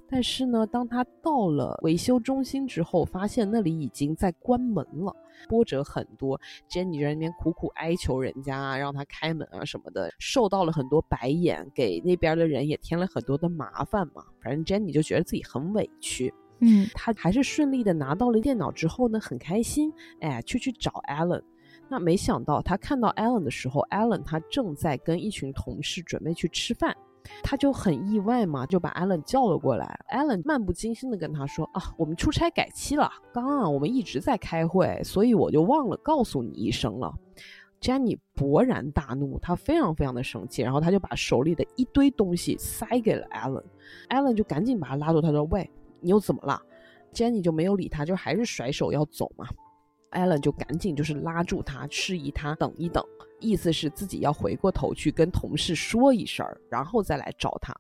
[0.09, 5.13] 但是呢，当他到了维修中心之后，发现那里已经在关门了，
[5.49, 6.41] 波折很多。
[6.71, 14.25] Jenny 在那边苦苦哀求人家让他开门啊什么的，受到了很多白眼，给那边的人也添了很多的麻烦嘛。
[14.41, 16.33] 反正 Jenny 就觉得自己很委屈。
[16.63, 21.43] 嗯，他还是顺利的拿到了电脑之后呢，很开心，哎，去去找 Allen。
[21.89, 26.97] 那没想到他看到 Allen 的时候，Allen 他正在跟一群同事准备去吃饭，
[27.43, 30.01] 他就很意外嘛，就把 Allen 叫了过来。
[30.11, 37.13] Allen 漫不经心的跟他说啊，我们出差改期了，刚啊我们一直在开会，所以我就忘了告诉你一声了。
[37.81, 43.65] Jenny 勃然大怒，他非常非常的生气，然后他就把手里的一堆东西塞给了 Allen。
[44.09, 45.69] Allen 就赶紧把他拉住，他说喂。
[46.03, 46.61] 你又怎么了
[47.15, 49.47] ？Jenny 就没有理他，就还是甩手要走嘛。
[50.11, 53.03] Allen 就赶紧就是拉住他，示意他等一等，
[53.41, 57.75] 意思是自己要回过头去跟同事说一声，然后再来找他。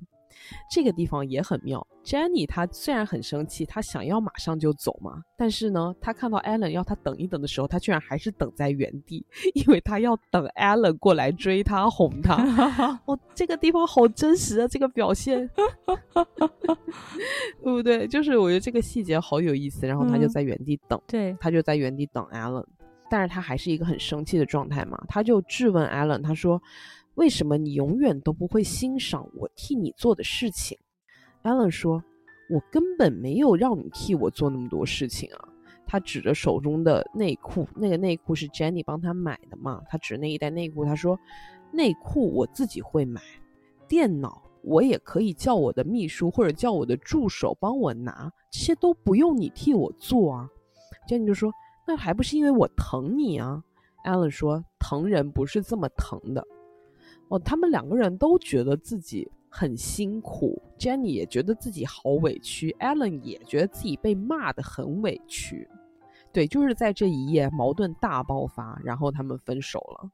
[0.70, 9.24] 这个地方也很妙，Jenny 她虽然很生气，她想要马上就走嘛，但是呢，她看到 Allen 要她等一等的时候，她居然还是等在原地，
[9.54, 12.42] 因为她要等 Allen 过来追她哄她。
[13.06, 15.48] 哦，这个地方好真实啊，这个表现，
[17.62, 18.06] 对不对？
[18.08, 19.86] 就是我觉得这个细节好有意思。
[19.86, 22.64] 然后她就在原地等，对，她就在原地等 Allen，
[23.10, 26.60] 但是她还是一个很生气的状态嘛，她就质问 Allen，她说。
[27.14, 30.78] 为什么你永远都不会欣赏我替你做的事情
[31.42, 32.02] ？Allen 说
[32.48, 35.48] ：“我根本没有让你替我做那么多事情啊。”
[35.86, 39.82] 他指着手中的内裤，那个内裤是 Jenny 帮他买的嘛？
[39.88, 41.18] 他指那一袋内裤，他说
[41.70, 43.20] ：“内裤我自己会买，
[43.86, 50.48] 电脑我也可以叫我的秘书或者叫我的助手帮我拿，这些都不用你替我做啊。
[51.06, 51.52] ”Jenny 就说
[51.86, 53.62] ：“那还不是因为我疼你啊
[54.06, 56.46] ？”Allen 说：“疼人不是这么疼的。”
[57.32, 65.66] 哦，他们两个人都觉得自己很辛苦，Jenny 也觉得自己好委屈，Allen 也觉得自己被骂的很委屈。
[66.30, 70.10] 对，就是在这一夜矛盾大爆发，然后他们分手了。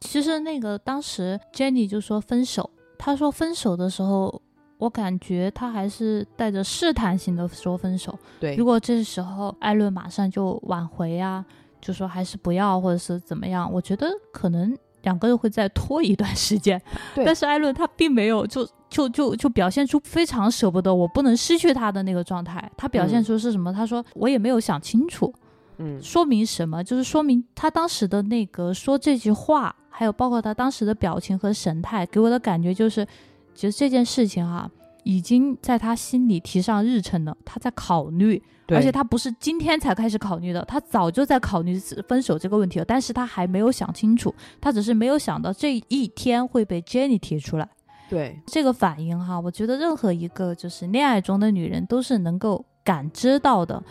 [0.00, 4.42] 其实那个当时 Jenny 就说分手，他说分手的时候，
[4.78, 8.18] 我感觉他还是带着试探性的说分手。
[8.40, 11.46] 对，如果这时候艾伦马上就挽回啊，
[11.80, 14.76] 就说还是不要，或者是怎么样，我觉得可能
[15.08, 16.80] 两个人会再拖一段时间。
[17.26, 22.70] 但是艾伦他并没有就就就就表现出非常舍不得，我不能失去他的那个状态。
[22.76, 23.72] 他表现嗯出是什么？
[23.72, 25.32] 他说我也没有想清楚。
[25.78, 26.82] 嗯，说明什么？
[26.82, 33.06] 就是说明他当时的那个说这句话，还有包括他当时的表情和神态，给我的感觉就是，
[33.54, 34.68] 其实这件事情哈、
[35.08, 47.66] 已经在他心里提上日程了，他在考虑，而且他不是今天才开始考虑的，他早就在考虑分手这个问题了，但是他还没有想清楚，他只是没有想到这一天会被 Jenny 提出来。
[48.10, 53.82] 对，这个反应哈，我觉得任何一个就是恋爱中的女人都是能够感知到的。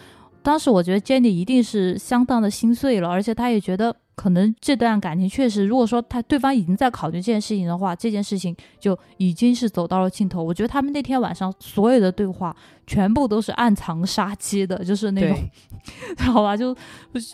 [0.44, 10.44] 当时我觉得 Jenny 一定是相当的心碎了，而且她也觉得可能这段感情确实，如果说他对方已经在考虑这件事情的话，这件事情就已经是走到了尽头。
[10.44, 12.54] 我觉得他们那天晚上所有的对话
[12.88, 15.38] 全部都是暗藏杀机的，就是那种，
[16.34, 16.76] 好吧，就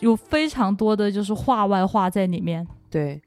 [0.02, 2.66] 有非常多的就是话外话在里面。
[2.90, 3.18] 对。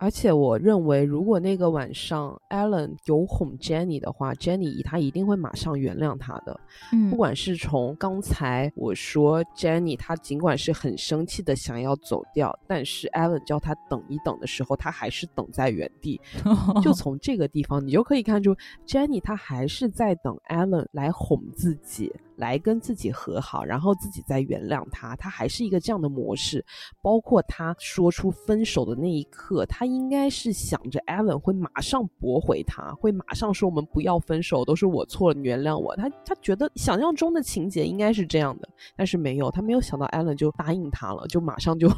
[0.00, 6.58] 而且我认为，如果那个晚上 Alan 有哄 Jenny 的话，Jenny 他一定会马上原谅他的。
[6.92, 16.18] 嗯不管是从刚才我说 Jenny，她尽管是很生气的想要走掉，但是 Alan 叫她等一等的时候，她还是等在原地。
[16.82, 22.10] 就从这个地方，你就可以看出 Jenny 她还是在等 Alan 来哄自己，
[22.40, 25.14] 来跟自己和好，然后自己再原谅他。
[25.14, 26.64] 他还是一个这样的模式。
[27.02, 35.94] 包括他说出分手的那一刻，他应该是想着 Alan 会马上驳回他，会马上说我们不要分手，都是我错了，你原谅我。
[35.96, 41.88] 他他觉得想象中的情节应该是这样的，但是没有，他没有想到 Alan 就答应他了，就马上就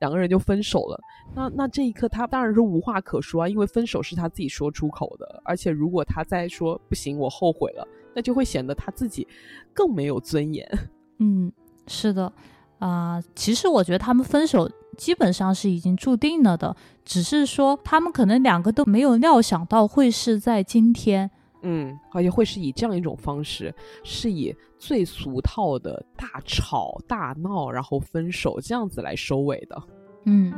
[0.00, 1.00] 两个人就分手了。
[1.34, 9.26] 那那这一刻，他当然是无话可说啊，因为分手是他自己说出口的，而且如果他再说不行，我后悔了，那就会显得他自己
[9.72, 10.66] 更没有尊严。
[11.18, 11.52] 嗯，
[11.86, 12.32] 是的，
[12.78, 21.30] 啊、其实我觉得他们分手基本上是已经注定了的，只是说他们可能两个都没有料想到会是在今天。
[21.62, 29.80] 嗯，而且会是以这样一种方式，是以最俗套的大吵大闹，然后分手这样子来收尾的。
[30.24, 30.52] 嗯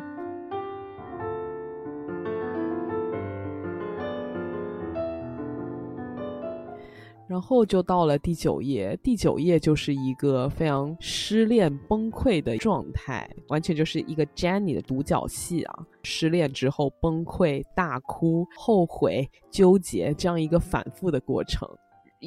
[7.35, 15.75] 然后就到了第九页，第九页就是一个非常失恋崩溃的状态，完全就是一个 Jenny 的独角戏啊！
[16.05, 21.69] 失恋之后崩溃、大哭、后悔、纠结这样一个反复的过程，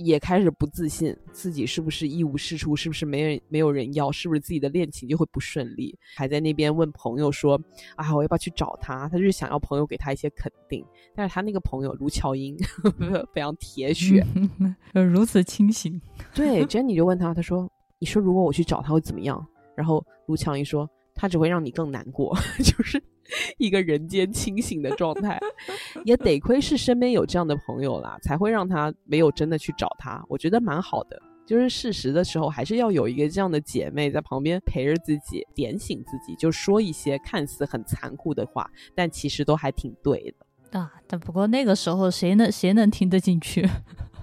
[0.04, 7.60] 也开始不自信，自己是不是一无是处，是不是没人没有人要，是不是自己的恋情就会不顺利，还在那边问朋友说
[7.95, 10.86] ：“啊，我要不要去找他？”他就是想要朋友给他一些肯定，
[11.16, 12.58] 但是他那个朋友卢巧音
[13.34, 14.26] 非常铁血。
[14.93, 16.00] 如此清醒。
[16.34, 17.70] 对，Jenny 就问他，他说
[18.00, 19.45] ：“你说如果我去找他会怎么样？”
[19.76, 23.02] 然后卢乔英说：“他只会让你更难过，就是
[23.58, 25.39] 一个人间清醒的状态。
[26.05, 30.24] 也得亏是身边有这样的朋友啦，才会让他没有真的去找他。
[30.30, 31.22] 我觉得蛮好的。
[31.45, 40.78] 就是事实的时候，还是要有一个这样的姐妹在旁边陪着自己，点醒自己，就说一些看似很残酷的话，但其实都还挺对的。
[40.78, 43.66] 啊，但不过那个时候谁能谁能听得进去？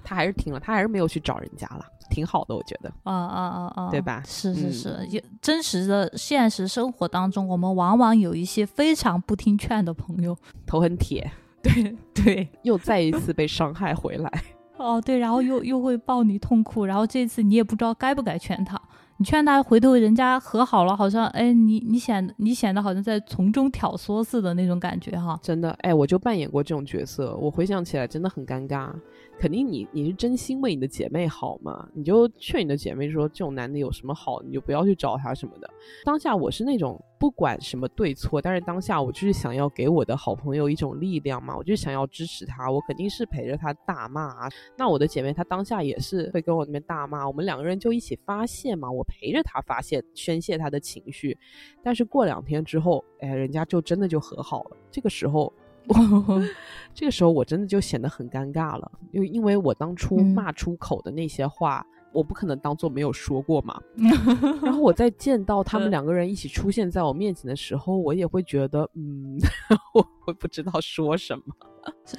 [0.04, 2.88] 他还是听了，他还是没有去找人家了，挺好的，我觉得。
[3.02, 3.90] 啊啊啊啊！
[3.90, 10.36] 对吧是是嗯是，也真实的现实生活当中，我们往往有一些非常不听劝的朋友。
[10.66, 11.30] 头很铁，
[11.62, 14.30] 对对，又再一次被伤害回来。
[14.76, 18.80] 哦对，然后又又会抱你痛哭，然后这次你也不知道该不该劝他。
[19.16, 25.38] 你劝他，回头人家和好了，好像哎，你你显你显得好像在从中挑唆似的那种感觉哈。
[25.40, 28.90] 真的，哎，我就扮演过这种角色，我回想起来真的很尴尬。
[29.38, 35.68] 肯定你你是真心为你的姐妹好嘛，你就劝你的姐妹说这种男的有什么好，你就不要去找他什么的。
[36.04, 44.48] 当下我是那种不管什么对错，但是当下我就是想要给我的好朋友一种力量嘛，我就想要支持他，我肯定是陪着他大骂啊。
[44.78, 51.36] 那我的姐妹她当下也是会跟我那边大骂，我们两个人就一起发泄嘛，我陪着她发泄宣泄她的情绪。
[51.82, 54.76] 但是过两天之后，哎，人家就真的就和好了。
[54.90, 55.52] 这个时候。
[56.94, 63.80] 这个时候我真的就显得很尴尬了，因为因为我当初嗯骂出口的那些话，我不可能当做没有说过嘛。
[64.62, 69.36] 然后我在见到他们嗯两个人一起出现在我面前的时候，我也会觉得，嗯，
[69.92, 71.42] 我会不知道说什么。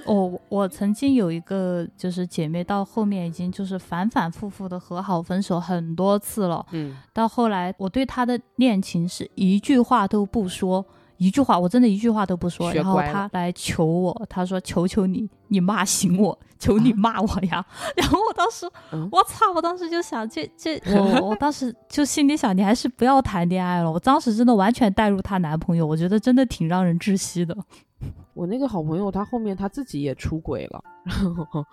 [0.05, 6.63] 我我曾经有一个就是姐妹，到后面已经就是反反复复的和好分手很多次了。
[6.71, 10.85] 嗯到后来，我对她的恋情是一句话都不说，
[11.17, 12.73] 一句话，我真的一句话都不说。
[12.73, 19.51] 然后他来求我，他说：“求求你，你骂醒我，求你骂我呀！” 然后我当时，嗯我操！
[19.55, 23.91] 我当时就想，这这，我我当时就心里想，你还是不要谈恋爱了。
[23.91, 27.55] 我当时真的完全带入她男朋友，我觉得真的挺让人窒息的。
[28.33, 30.83] 我那个好朋友，她后面她自己也出轨了，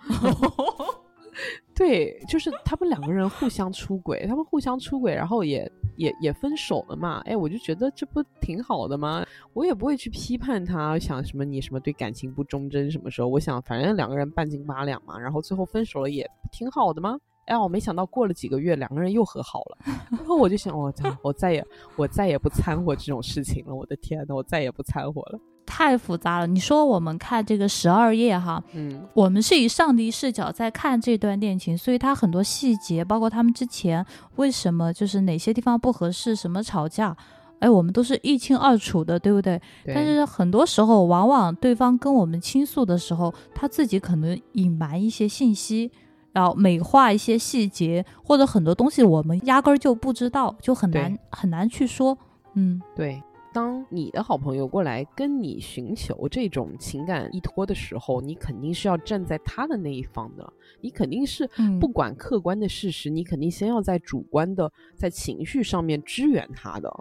[1.75, 7.21] 对，就是他们两个人互相出轨，他们互相出轨，然后也也也分手了嘛。
[7.25, 9.25] 哎，我就觉得这不挺好的吗？
[9.53, 13.27] 我也不会去批判他，想什么你什么对感情不忠贞什么时候？
[13.27, 17.17] 我想反正两个人半斤八两嘛，然后最后分手了也挺好的吗？
[17.45, 19.77] 哎，我没想到过了几个月，两个人又和好了。
[20.11, 21.65] 然后我就想，我操，我再也
[21.97, 23.75] 我再也不掺和这种事情了。
[23.75, 25.39] 我的天呐，我再也不掺和了。
[25.65, 26.47] 太复杂了。
[26.47, 34.05] 你说我们看这个十二页哈，嗯，我们是以上帝视角在看这段恋情，所以它很多细节，包括他们之前
[34.35, 37.15] 为什么就是哪些地方不合适，什么吵架，
[37.59, 39.61] 哎，我们都是一清二楚的，对不对？
[39.85, 45.89] 对但是很多时候，往往对方跟我们倾诉的时候，他自己可能隐瞒一些信息，
[46.31, 52.17] 然后美化一些细节，或者很多东西我们压根儿就不知道，就很难很难去说。
[52.55, 53.21] 嗯，对，
[53.53, 66.91] 当你的好朋友过来跟你寻求这种情感依托的时候，你肯定是要站在他的那一方的，你肯定是嗯不管客观的事实，你肯定先要在主观的在情绪上面支援他的。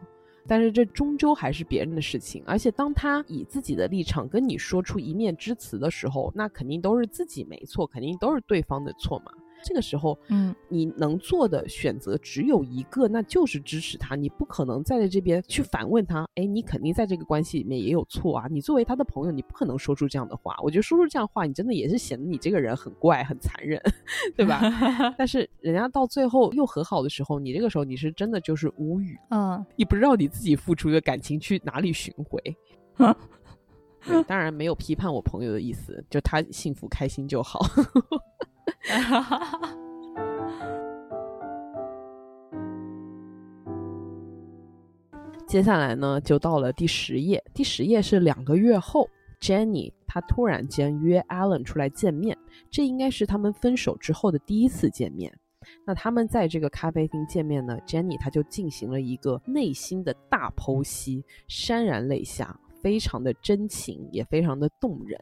[0.45, 9.33] 但是这终究还是别人的事情，而且当他以自己的立场跟你说出一面之词的时候，那肯定都是自己没错，肯定都是对方的错嘛。
[9.63, 14.17] 这个时候，嗯，你能做的选择只有一个，那就是支持他。
[14.17, 18.47] 你不可能站在这边去反问他，哎，你肯定在这个关系里面也有错啊。
[18.51, 20.55] 你作为他的朋友，你不可能说出这样的话。
[20.63, 23.81] 我觉得说出这样的话，你真的也是显得你这个人很怪、很残忍，
[24.37, 24.61] 对吧？
[25.17, 32.57] 但是人家到最后又和好的时候，你这个时候你是真的就是无语，嗯，你不知道你自己付出的感情去哪里寻回。
[34.05, 37.65] 对当然没有批判我朋友的意思，就他幸福开心就好。
[38.81, 39.77] 哈哈哈
[45.47, 47.43] 接下来呢，就到了第十页。
[47.53, 49.07] 第十页是两个月后
[49.39, 52.39] ，Jenny 她突然间约 Alan 出来见面，
[52.71, 55.31] 这应该是他们分手之后的第一次见面。
[55.85, 65.19] 那他们在这个咖啡厅见面呢，Jenny 她就进行了一个内心的大剖析，潸然泪下，非常的真情，也非常的动人。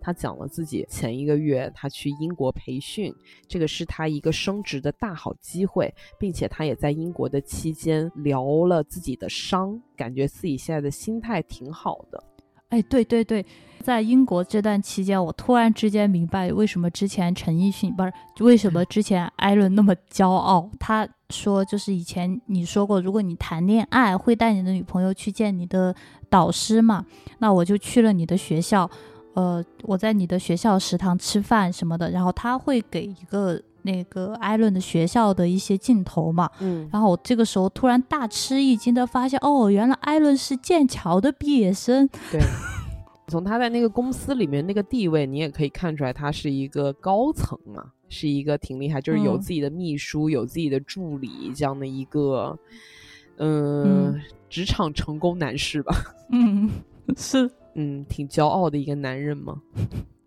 [0.00, 3.14] 他讲了自己前一个月他去英国培训，
[3.46, 12.22] 这个是他一个升职的大好机会，并且他也在英国的期间疗了自己的伤，感觉自己现在的心态挺好的。
[12.70, 13.44] 哎，对对对，
[13.82, 20.70] 在英国这段期间，我突然之间明白为什么之前陈奕迅不是为什么之前艾伦那么骄傲。
[20.80, 25.94] 他说，就是以前你说过，如果你谈恋爱会带你的女朋友去见你的
[26.28, 27.04] 导师嘛，
[27.38, 28.88] 那我就去了你的学校，
[29.34, 42.06] 呃，我在你的学校食堂吃饭什么的，然后他会给一个那个艾伦的学校的一些镜头嘛，嗯，然后我这个时候突然大吃一惊的发现，哦，原来艾伦是剑桥的毕业生。
[42.30, 42.40] 对。
[43.32, 52.58] 从他在那个公司里面那个地位，你也可以看出来，他是一个高层嘛，是一个挺厉害，就是有嗯自己的秘书，有自己的助理这样的一个，
[53.38, 54.20] 嗯，嗯
[54.50, 55.96] 职场成功男士吧，
[56.30, 56.70] 嗯，
[57.16, 59.60] 是，嗯，挺骄傲的一个男人嘛。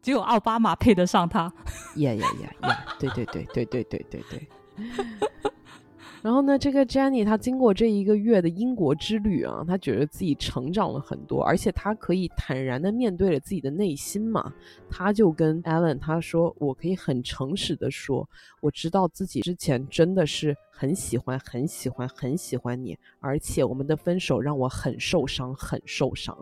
[0.02, 1.52] 只有奥巴马配得上他。
[1.98, 2.86] 呀呀呀呀！
[3.00, 4.48] 对对对对对对对对。
[6.26, 14.52] 然后呢，这个 Jenny 她经过这一个月的英国之旅啊，她觉得自己成长了很多，而且她可以坦然的面对了自己的内心嘛。
[14.90, 18.28] 她就跟 Alan 她说：“我可以很诚实的说，
[18.60, 26.36] 我知道自己之前真的是很喜欢、很喜欢、很喜欢你，而且我们的分手让我很受伤、很受伤。”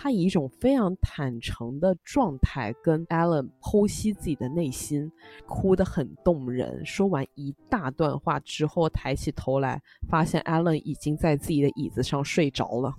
[0.00, 5.10] 他以一种非常坦诚的状态跟 Alan 剖析自己的内心，
[5.44, 6.86] 哭得很动人。
[6.86, 12.94] 说完一大段话之后，抬起头来，发现 Alan 已经在自己的椅子上睡着了。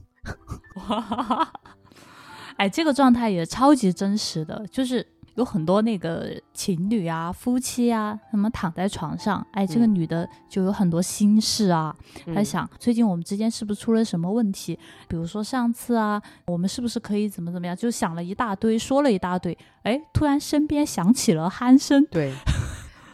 [0.76, 1.54] 哇，
[2.58, 5.08] 哎，这个状态也超级真实的，就是
[5.40, 14.78] 有很多那个情侣啊、夫妻啊，他们躺在床上，哎，这个嗯女的就有很多心事啊，她嗯想最近我们之间是不是出了什么问题？
[15.08, 17.74] 比如说上次啊，我们是不是可以怎么怎么样？
[17.74, 22.34] 就想了一大堆，说了一大堆，哎，突然身边响起了鼾声，对，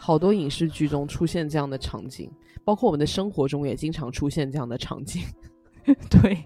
[0.00, 2.28] 好多影视剧中出现这样的场景，
[2.64, 5.22] 包括我们的生活中也经常出现这样的场景。
[6.10, 6.44] 对，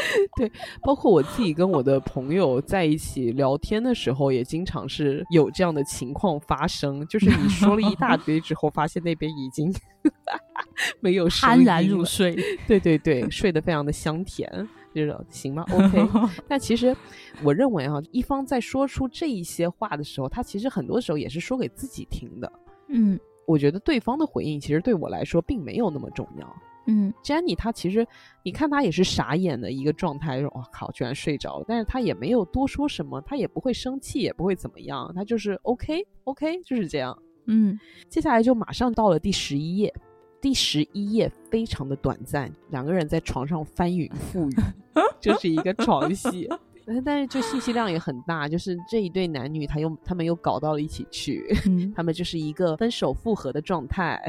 [0.82, 7.06] 包括我自己跟我的朋友在一起聊天的时候，也经常是有这样的情况发生。
[7.06, 9.72] 就是你说了一大堆之后，发现那边已经
[11.00, 12.36] 没有声酣然入 睡。
[12.66, 14.68] 对对对，睡得非常的香甜。
[14.94, 16.08] 就是行吗？OK。
[16.48, 16.96] 但其实
[17.42, 22.50] 我认为哈，一方在说出这一些话的时候，他其实很多时候也是说给自己听的。
[22.88, 26.56] 嗯我觉得对方的回应其实对我来说并没有那么重要。
[26.86, 28.06] 嗯 Jenny 她其实，
[28.42, 37.16] 你看她也是傻眼的一个状态，说“哇靠，居然睡着了”，但是她也没有多说什么，她也不会生气，也不会怎么样，她就是 OK OK，就是这样。
[37.48, 37.78] 嗯
[38.08, 39.94] 接下来就马上到了第十一页，
[40.40, 44.54] 第十一页非常的短暂，两个人在床上翻云覆雨，
[45.20, 46.48] 就是一个床戏。
[46.88, 54.22] 但但是就信息量也很大，就是这一对男女，他又他们又搞到了一起去， 嗯他们就是一个分手复合的状态。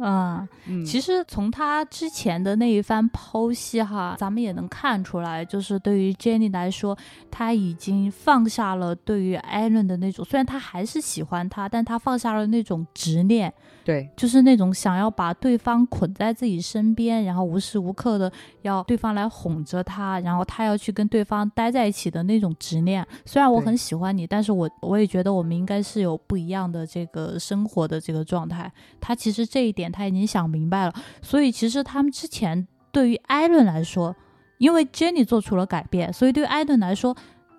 [0.00, 0.84] 啊，嗯。
[0.84, 6.96] 其实从他之前的那一番剖析哈，咱们也能看出来，就是对于 Jenny 来说，
[7.30, 13.52] 他已经放下了对于 Allen 的那种，虽然他还是喜欢他，但他放下了那种执念，
[13.86, 18.30] 对就是那种想要把对方捆在自己身边，然后无时无刻的
[18.62, 23.06] 要对方来哄着他，然后他要去跟对方待在一起的那种执念。
[23.24, 28.68] 虽然我很喜欢你，但是我我也觉得我们应该是有不一样的这个生活的这个状态。
[29.00, 34.16] 他其实这一点他已经想明白了，所以其实他们之前对于艾伦来说，
[34.58, 37.16] 因为 Jenny 做出了改变，所以对于艾伦来说。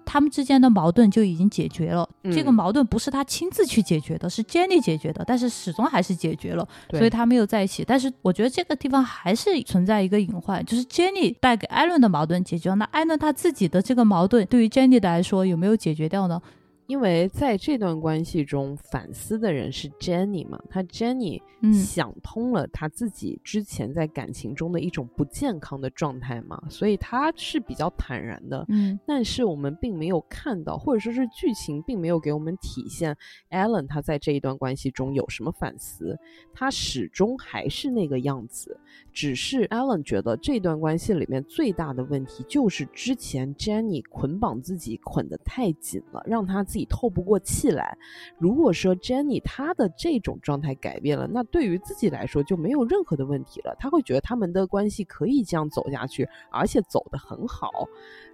[0.08, 6.66] 他们之间的矛盾就已经解决了，这个嗯矛盾不是他亲自去解决的，是 Jenny 解决的，但是始终还是解决了。
[6.91, 7.84] 所以他没有在一起。
[7.86, 16.41] 但是我觉得这个地方还是存在一个隐患，就是 Jenny 带给艾伦的矛盾解决了，那艾伦他自己的这个矛盾对于 Jenny 来说有没有解决掉呢？
[16.88, 28.66] 因为在这段关系中，反思的人是 Jenny 嘛，她 Jenny 嗯想通了她自己之前在感情中的一种不健康的状态嘛，所以她是比较坦然的。
[28.70, 33.16] 嗯但是我们并没有看到，或者说是剧情并没有给我们体现
[33.50, 36.18] Alan 他在这一段关系中有什么反思，
[36.54, 38.80] 他始终还是那个样子。
[39.12, 47.98] 只是 Alan 觉得这段关系里面最大的问题就是之前 Jenny 捆绑自己捆得太紧了，让他自己透不过气来。
[48.38, 53.76] 如果说 Jenny 她的这种状态改变了，那对于自己来说就没有任何的问题了。
[53.80, 57.72] 他会觉得他们的关系可以这样走下去，而且走得很好，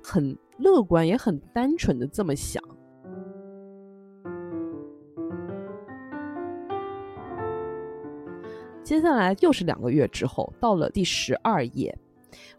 [0.04, 2.64] 很乐观，也很单纯的这么想。
[8.84, 11.98] 接下来又是两个月之后，到了第十二页，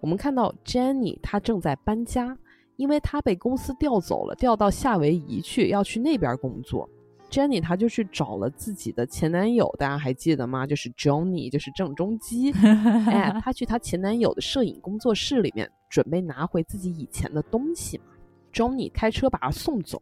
[0.00, 2.36] 我们看到 Jenny 她正在搬家，
[2.76, 6.88] 因为她被公司调走了，调到夏威夷去，要去那边工作。
[7.30, 10.66] Jenny 她就去找了自己的前男友，大家还记得吗？
[10.66, 12.52] 就是 Johnny，就是郑中基。
[13.06, 18.04] 哎，她去她前男友的摄影工作室里面，准备拿回自己以前的东西嘛。
[18.54, 20.00] Johnny 开车把她送走，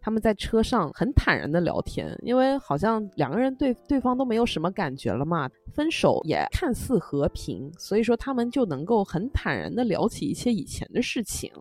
[0.00, 11.52] 他们在车上很坦然的聊天，因为好像两个人对对方都没有什么感觉了嘛，分手也看似和平，所以说他们就能够很坦然的聊起一些以前的事情。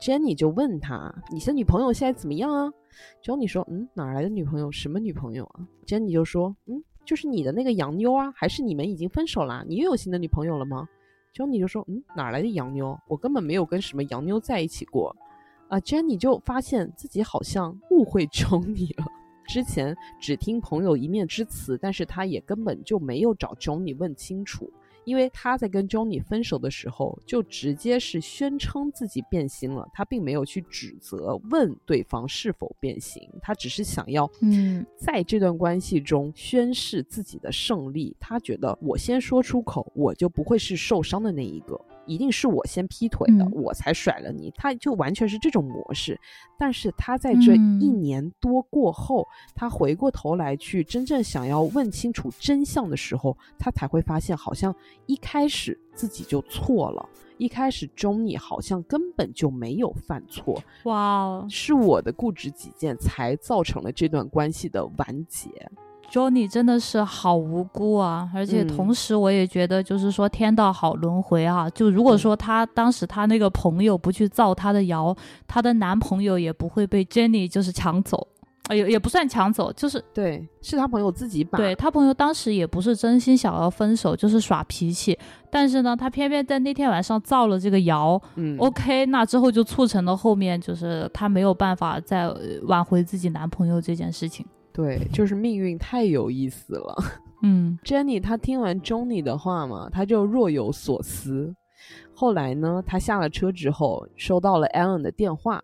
[0.00, 2.72] Jenny 就问他：“你的女朋友现在怎么样啊
[3.22, 4.72] ？”Johnny 说：“嗯，哪来的女朋友？
[4.72, 9.62] 什么女朋友啊？”Jenny 就说：“嗯，就是你的那个洋妞啊，还是你们已经分手啦？
[9.68, 10.88] 你又有新的女朋友了吗
[11.34, 12.98] ？”Johnny 就说：“嗯，哪来的洋妞？
[13.08, 15.14] 我根本没有跟什么洋妞在一起过。”
[15.70, 19.06] 啊，Jenny 就发现自己好像误会 Johnny 了。
[19.46, 24.72] 之前只听朋友一面之词，但是他也根本就没有找 Johnny 问清楚，
[25.04, 38.16] 因为他在跟 Johnny 分手的时候，就直接是宣称自己变心了，他并没有去指责问对方是否变心，他只是想要嗯在这段关系中宣示自己的胜利。
[38.20, 41.80] 他觉得我先说出口，我就不会是受伤的那一个。
[42.10, 44.52] 一定是我先劈腿的，嗯我才甩了你。
[44.56, 46.18] 他就完全是这种模式。
[46.58, 54.74] 但是他在这嗯一年多过后，他回过头来去真正想要问清楚真相的时候，他才会发现，好像
[55.06, 57.08] 一开始自己就错了。
[57.38, 65.48] 一开始 Johnny 好像根本就没有犯错，哇哦是我的固执己见才造成了这段关系的完结。
[66.10, 68.28] ，Johnny 真的是好无辜啊！
[68.34, 71.68] 而且嗯同时我也觉得，就是说天道好轮回啊。
[71.70, 78.28] 就如果说她当时她那个朋友不去造她的谣，她的男朋友也不会被 Jenny 就是抢走。
[78.68, 81.58] 哎也也不算抢走，就是对，是他朋友自己把。
[81.58, 85.18] 对他朋友当时也不是真心想要分手，就是耍脾气。
[85.50, 94.46] 但是呢，他偏偏在那天晚上造了这个谣、嗯 o k 那之后就促成了后面就是她没有办法再呃挽回自己男朋友这件事情。
[94.72, 96.96] 对，就是命运太有意思了。
[97.42, 101.54] 嗯 Jenny 她听完 Johnny 的话嘛，她就若有所思。
[102.14, 105.62] 后来呢，她下了车之后，收到了 Allen 的电话。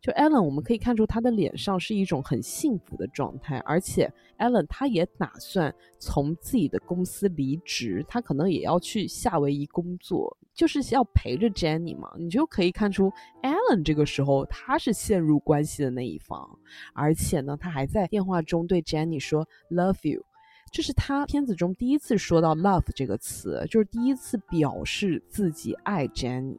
[0.00, 12.10] 就 Allen，我们可以看出他的脸上是一种很幸福的状态，而且 Alan 他也打算从自己的公司离职，他可能也要去夏威夷工作，就是要陪着 Jenny 嘛。
[12.18, 13.12] 你就可以看出
[13.42, 16.48] Alan 这个时候他是陷入关系的那一方，
[16.94, 20.24] 而且呢，他还在电话中对 Jenny 说 “love you”，
[20.70, 26.58] 这是他片子中第一次说到 “love” 这个词，就是第一次表示自己爱 Jenny。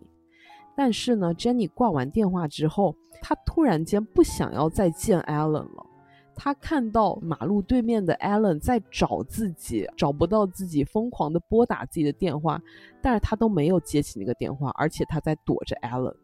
[0.76, 5.86] 但是呢，Jenny 挂完电话之后，她突然间不想要再见 Alan 了。
[6.42, 12.62] 他看到马路对面的 Allen 在找自己，找不到自己，疯狂的拨打自己的电话，
[13.02, 16.16] 但是他都没有接起那个电话，而且他在躲着 Allen。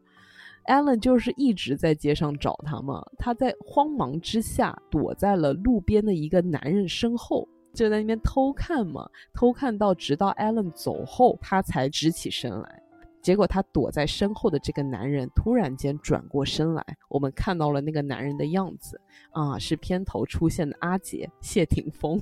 [0.68, 12.82] Allen 就是一直在街上找他嘛，他在慌忙之下躲在了路边的一个男人身后，就在那边偷看嘛，偷看到直到 Allen 走后，他才直起身来。
[13.26, 19.02] 结果他躲在身后的这个男人突然间转过身来，我们看到了那个男人的样子
[19.32, 22.22] 啊，是片头出现的阿杰谢霆锋。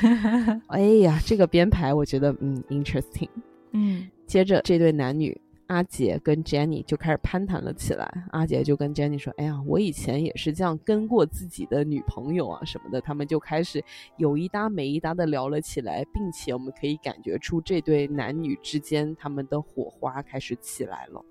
[0.68, 3.28] 哎呀，这个编排我觉得嗯，interesting。
[3.72, 5.38] 嗯，接着这对男女。
[5.70, 8.12] 阿杰跟 Jenny 就开始攀谈了起来。
[8.32, 13.82] 阿杰就跟 Jenny 说：“哎呀，我以前也是这样跟过自己的女朋友啊，什么的。”他们就开始
[14.16, 21.24] 有一搭没一搭的聊了起来，并且我们可以感觉出这对男女之间他们的火花开始起来了。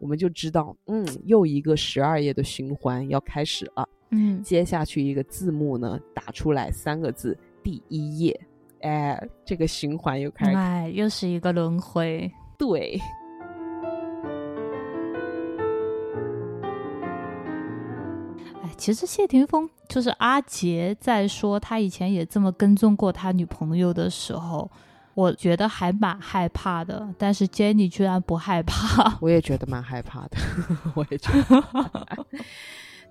[0.00, 3.88] 我们就知道，嗯，又一个十二页的循环要开始了。
[4.10, 8.40] 嗯，接下去一个字幕呢，打出来三个字：第一页。
[8.80, 12.28] 哎，这个循环又开始，哎，又是一个轮回。
[12.58, 13.00] 对。
[18.78, 24.70] 其实谢霆锋就是阿杰，在说他以前也这么跟踪过他女朋友的时候，
[25.14, 27.12] 我觉得还蛮害怕的。
[27.18, 30.38] 但是 Jenny 居然不害怕， 我也觉得蛮害怕的，
[30.94, 32.26] 我也觉得。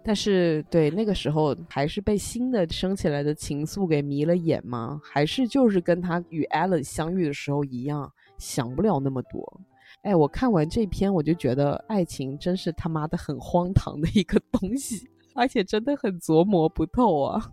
[0.03, 5.01] 但是对那个时候，还是被新的升起来的情愫给迷了眼吗？
[5.03, 9.61] 还是就是跟他与 Allen 相遇的时候一样，想不了那么多？
[10.03, 15.09] 哎，我看完这篇，我就觉得爱情真是他妈的很荒唐的一个东西。
[15.37, 17.51] 而且真的很琢磨不透啊！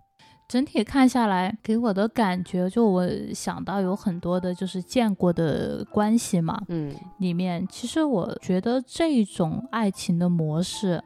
[0.49, 6.61] 整体看下来，给我的感觉，就我想到有很多的，就是见过的关系嘛。
[6.68, 11.03] 嗯，里面其实我觉得这种爱情的模式，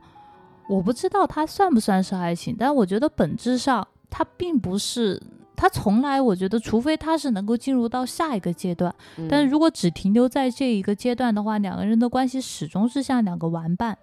[0.68, 5.20] 我不知道它算不算是爱情，但我觉得本质上它并不是，
[5.56, 8.94] 它从来我觉得，除非它是能够进入到下一个阶段，
[9.28, 13.98] 但是如果只停留在这一个阶段的话，两个人的关系始终是像两个玩伴。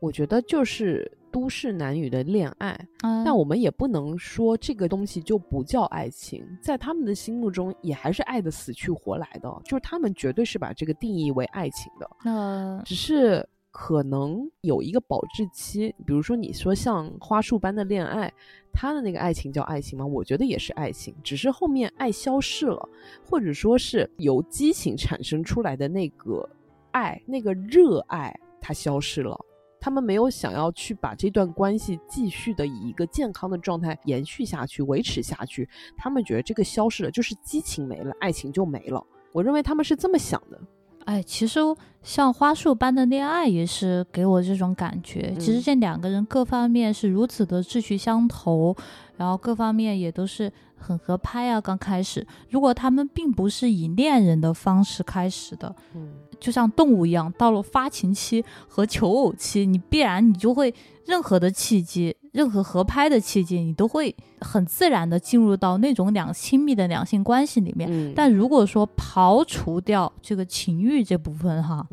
[0.00, 2.78] 我觉得就是都市男女的恋爱，
[3.24, 12.08] 但我们也不能说这个东西就不叫爱情，在他们的心目中也还是爱的死去活来的，就是他们绝对是把这个定义为爱情的。
[12.22, 18.32] 那只是可能有一个保质期，比如说你说像花束般的恋爱，
[18.72, 20.06] 他的那个爱情叫爱情吗？
[20.06, 22.88] 我觉得也是爱情，只是后面爱消失了，
[23.28, 26.48] 或者说是由激情产生出来的那个
[26.92, 29.36] 爱，那个热爱它消失了。
[29.84, 35.68] 他们没有想要去把这段关系继续的以一个健康的状态延续下去、维持下去。
[35.94, 39.04] 他们觉得这个消失了，就是激情没了，爱情就没了。
[39.30, 40.58] 我认为他们是这么想的。
[41.04, 41.60] 哎，其实
[42.02, 45.34] 像花束般的恋爱也是给我这种感觉。
[45.38, 48.74] 其实这两个人各方面是如此的志趣相投，
[49.18, 50.50] 然后各方面也都是
[50.84, 51.60] 很合拍啊。
[51.60, 56.12] 刚开始，如果他们并不是以恋人的方式开始的，嗯。
[56.40, 60.74] 就像动物一样，到了发情期和求偶期，你必然你就会
[61.06, 68.12] 任何的契机，任何合拍的契机，你都会很自然的进入到那种两亲密的两性关系里面。
[68.14, 71.86] 但如果说刨除掉这个情欲这部分，哈，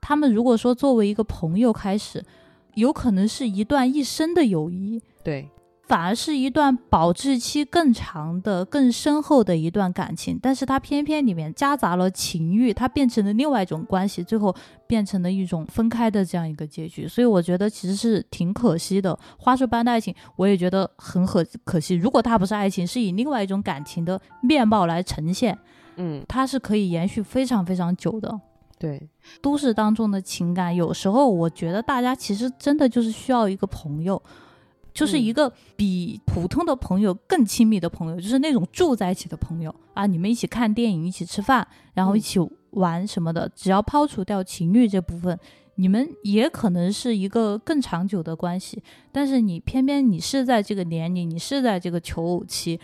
[0.00, 2.24] 他们如果说作为一个朋友开始，
[2.74, 5.02] 有可能是一段一生的友谊。
[5.22, 5.50] 对。
[5.90, 14.54] 反而是一段保质期更长的、更深厚的一段感情，但是它偏偏里面夹杂了情欲，它变成了另外一种关系，最后
[14.86, 17.08] 变成了一种分开的这样一个结局。
[17.08, 19.18] 所以我觉得其实是挺可惜的。
[19.36, 21.96] 花束般的爱情，我也觉得很可可惜。
[21.96, 25.58] 如果它不是爱情，是以另外一种感情的面貌来呈现，
[25.96, 28.40] 嗯，它是可以延续非常非常久的。
[28.78, 29.10] 对，
[29.42, 34.22] 都市当中的情感，有时候我觉得大家其实真的就是需要一个朋友。
[34.92, 42.38] 就是一个比普通的朋友更亲密的朋友，就是那种住在一起的朋友啊，你们一起看电影，一起吃饭，然后一起
[42.70, 43.50] 玩什么的。
[43.54, 45.38] 只要抛除掉情侣这部分，
[45.76, 48.82] 你们也可能是一个更长久的关系。
[49.10, 52.78] 但是你偏偏你是在这个年龄，你是在这个求偶期，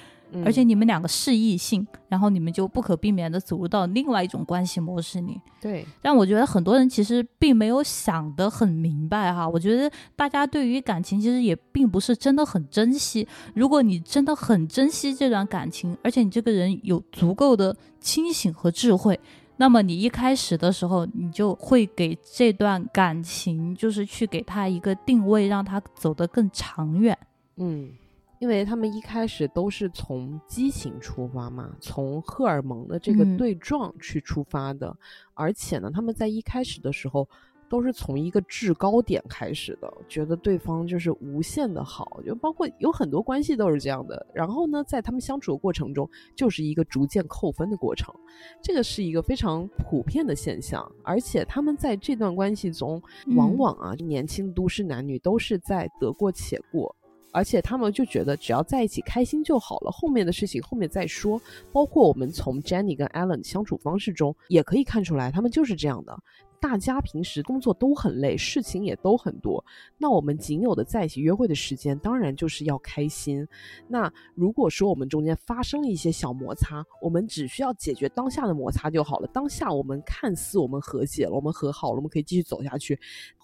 [0.44, 5.40] 而且你们两个是异性，然后你们就不可避免的走入到另外一种关系模式里。
[5.60, 9.48] 对，但我觉得很多人其实并没有想得很明白哈。
[9.48, 13.26] 我觉得大家对于感情其实也并不是真的很珍惜。
[13.54, 19.18] 如果你真的很珍惜这段感情，而且你这个人有足够的清醒和智慧。
[19.58, 27.16] 那么你一开始的时候，你就会给这段感情，就是去给他一个定位，让他走得更长远。
[27.56, 27.88] 嗯，
[28.38, 34.96] 因为他们一开始都是从激情出发嘛，从荷尔蒙的这个对撞去出发的，
[35.34, 37.28] 而且呢，他们在一开始的时候。
[37.68, 44.24] 都是从一个制高点开始的，觉得对方就是无限的好，就包括有很多关系都是这样的。
[44.32, 48.14] 然后呢，在他们相处的过程中，就是一个逐渐扣分的过程，
[48.62, 50.88] 这个是一个非常普遍的现象。
[51.02, 53.02] 而且他们在这段关系中，
[53.34, 56.94] 往往啊，年轻都市男女都是在得过且过，
[57.32, 61.40] 而且他们就觉得只要在一起开心就好了，后面的事情后面再说。
[61.72, 66.16] 包括我们从 Jenny 跟 Alan 相处方式中也可以看出来，他们就是这样的。
[66.58, 69.62] 大家平时工作都很累，事情也都很多。
[69.98, 73.46] 那我们仅有的在一起约会的时间，当然就是要开心。
[73.86, 79.28] 那如果说我们中间发生了一些小摩擦，我们只需要解决当下的摩擦就好了。
[79.28, 82.98] 当下我们看似我们和解了，我们和好了，我们可以继续走下去。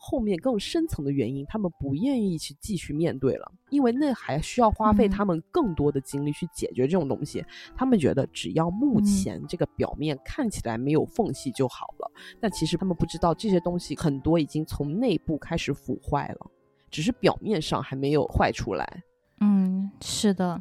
[0.05, 7.45] 后面更深层的原因，他们不愿意去继续面对了，因为那还需要花费他们更多的精力去解决这种东西。
[7.77, 12.11] 他们觉得只要目前这个表面看起来没有缝隙就好了。
[12.41, 16.51] 但其实他们不知道这些东西很多已经从内部开始腐坏了，
[16.91, 19.05] 只是表面上还没有坏出来。
[19.41, 20.61] 嗯，是的。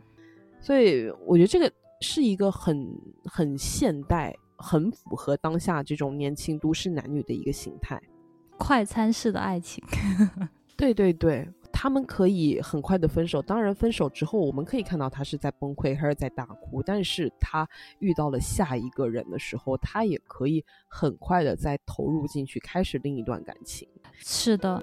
[0.59, 2.87] 所以我觉得这个是一个很
[3.25, 7.99] 很现代、很符合当下这种年轻都市男女的一个形态。
[8.61, 9.83] 快餐式的爱情，
[10.77, 13.41] 对对对，他们可以很快的分手。
[13.41, 16.81] 当然，分手之后，我们可以看到他是在崩溃还是在大哭。
[16.83, 17.67] 但是他
[17.99, 23.87] 遇到了下一个人的时候，他也可以很快的再投入进去，开始另一段感情。
[24.17, 24.81] 是的。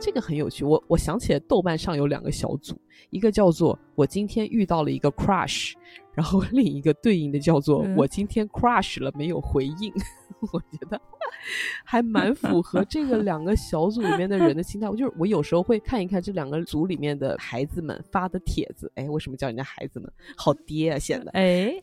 [0.00, 2.78] 这个很有趣，我我想起来，豆瓣上有两个小组，
[3.10, 5.72] 一个叫做“我今天遇到了一个 crush”，
[6.14, 9.92] 然后另一个对应的叫做“我今天 crush 了，没有回应”。
[10.52, 11.00] 我觉得
[11.84, 14.88] 还蛮符合这个两个小组里面的人的心态。
[14.88, 20.08] 我就是我有时候会看一看这两个组里面的孩子们发的帖子，哎，为什么叫人家孩子们？
[20.36, 21.74] 好爹啊，显得哎，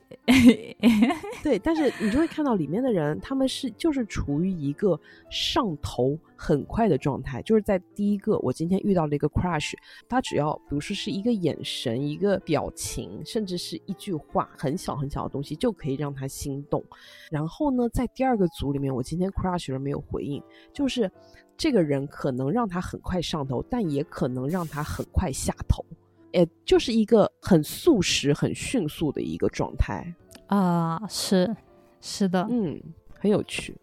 [1.44, 1.60] 对。
[1.60, 4.98] 但是你就会看到里面的人，他们是就是处于一个
[5.30, 7.42] 上头很快的状态。
[7.42, 9.74] 就是在第一个，我今天遇到了一个 crush，
[10.10, 16.84] 他只要比如说是一个眼神、一个表情，甚至是一句话，很小很小的东西，就可以让他心动。
[17.30, 18.46] 然后呢，在第二个。
[18.56, 20.42] 组里面，我今天 crush 了没有回应，
[20.72, 21.12] 就是
[21.58, 25.84] 这个人可能让他很快上头，但也可能让他很快下头，
[26.32, 30.06] 哎，就是一个很速食、很迅速的一个状态
[30.48, 31.54] 啊，是
[32.00, 32.80] 是的，嗯，
[33.20, 33.76] 很有趣。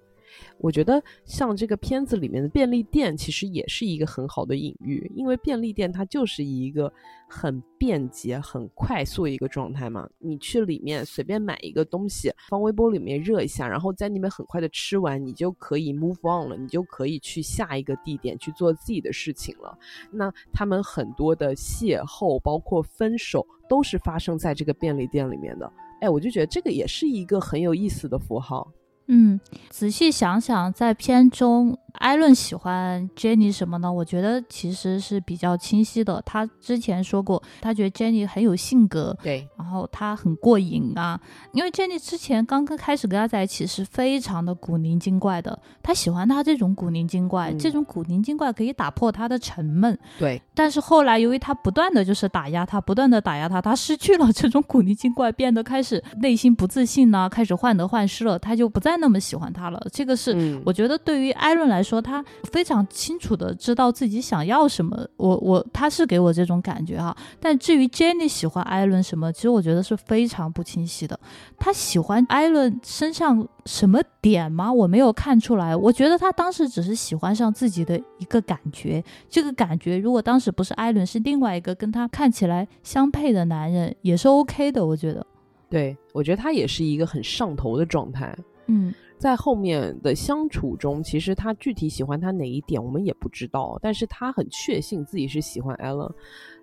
[0.62, 6.90] 我觉得像这个片子里面的便利店，其实也是一个很好的隐喻，因为便利店它就是一个
[7.28, 10.08] 很便捷、很快速一个状态嘛。
[10.18, 19.76] 你去里面随便买一个东西，放微波里面热一下，然后在那边很快的吃完，你就可以 move on 了，你就可以去下一个地点去做自己的事情了。
[20.12, 25.72] 那他们很多的邂逅，包括分手，都是发生在这个便利店里面的。
[26.00, 28.72] 哎，我就觉得这个也是一个很有意思的符号。
[29.08, 29.38] 嗯，
[29.68, 33.92] 仔细想想，在片中，艾伦喜欢 Jenny 什么呢？
[33.92, 36.22] 我觉得其实是比较清晰的。
[36.24, 41.20] 他之前说过，他觉得 Jenny 很有性格，对，然后他很过瘾啊。
[41.52, 45.58] 因为 Jenny 之前刚刚开始跟他在一起，是非常的古灵精怪的。
[45.82, 49.98] 他喜欢他这种古灵精怪，这种古灵精怪可以打破他的沉闷。
[50.18, 58.92] 对，但是后来由于他不断的就是打压他，不断的打压他，他失去了这种古灵精怪，变得开始内心不自信呢，开始患得患失了，他就不再。
[59.02, 65.06] 那么喜欢他了，这个是我觉得对于艾伦来说，他非常清楚的知道自己想要什么。
[65.16, 67.16] 我我他是给我这种感觉哈。
[67.40, 71.18] 但至于 Jenny 喜欢艾伦什么，其实我觉得是非常不清晰的。
[71.58, 74.72] 他喜欢艾伦身上什么点吗？
[74.72, 75.74] 我没有看出来。
[75.74, 79.02] 我觉得他当时只是喜欢上自己的一个感觉。
[79.28, 84.84] 这个感觉如果当时不是艾伦，是另外一个跟他看起来相配的男人，也是 OK 的。
[84.84, 85.26] 我觉得，
[85.68, 88.36] 对我觉得他也是一个很上头的状态。
[88.66, 93.78] 嗯，在后面的相处中，其实他具体喜欢他哪一点，我们也不知道。
[93.80, 96.10] 但是他很确信自己是喜欢 Ellen，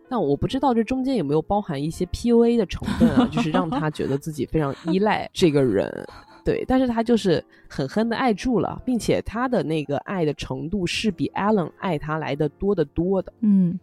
[0.09, 5.89] 但我不知道这中间有没有包含一些 PUA 的成分啊，就是让他觉得自己非常依赖这个人。
[6.43, 13.31] 对，但是他就是狠狠的爱住了，并且他的那个爱的程度是比 Ellen 爱他来的多得多的。
[13.39, 13.79] 嗯。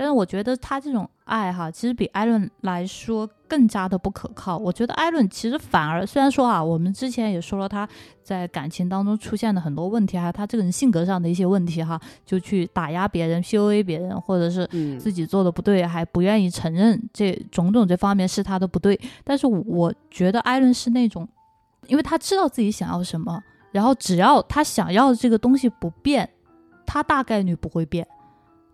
[0.00, 4.56] 但是我觉得他这种爱哈，其实比艾伦来说更加的不可靠。
[4.56, 7.86] 我觉得艾伦其实反而，虽然说啊，我们之前也说了他
[8.22, 14.66] 在感情当中出现的很多问题，还有他这个人性格上的一些问题哈，就去打压别人、PUA 别人，或者是
[14.98, 18.98] 自己做的不对，还不愿意承认这种种这方面是他的不对。
[19.22, 21.28] 但是我觉得艾伦是那种，
[21.88, 23.38] 因为他知道自己想要什么，
[23.70, 26.26] 然后只要他想要的这个东西不变，
[26.86, 28.08] 他大概率不会变。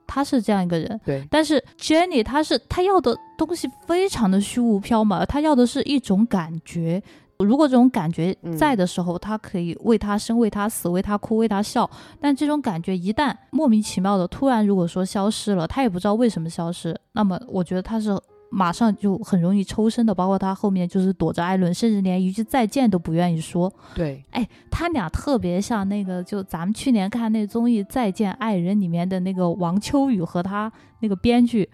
[0.07, 1.27] 他是这样一个人，对。
[1.31, 7.03] 但是 Jenny，他是他要的东西非常的虚无缥缈，他要的是一种感觉。
[7.39, 11.89] 如果这种感觉在的时候，他可以为他生，为他死，为他哭，为他笑。
[12.21, 18.19] 但这种感觉一旦莫名其妙的突然如果说消失了，他也不知道为什么消失，那么我觉得他是。
[18.51, 23.73] 马上就很容易抽身的，包括他后面就是躲着艾伦，甚至连一句再见都不愿意说。
[23.95, 31.69] 对，哎，他俩特别像那个，就咱们去年看那综艺《再见爱人》里面的那个王秋雨和他那个编剧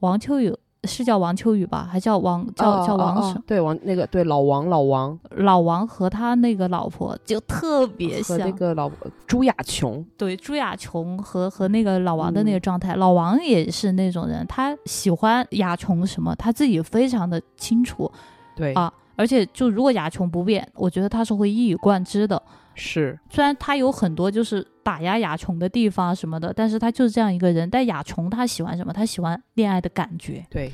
[0.00, 0.54] 王秋雨。
[0.86, 3.42] 是叫王秋雨吧，还叫王叫叫王什？
[3.46, 8.90] 对，王那个对老王老王老王和他那个老婆就特别像那个老
[9.26, 10.04] 朱亚琼。
[10.16, 18.10] 对，朱亚琼和和那个老王的那个状态，老王也是那种人，他喜欢亚琼什么，他自己非常的清楚。
[18.56, 22.40] 对啊，而且就如果亚琼不变，我觉得他是会一以贯之的。
[22.74, 27.68] 是，虽然他有很多就是打压雅琼的地方什么的，但是他就是这样一个人。
[27.70, 28.92] 但雅琼他喜欢什么？
[28.92, 30.44] 他喜欢恋爱的感觉。
[30.50, 30.72] 对，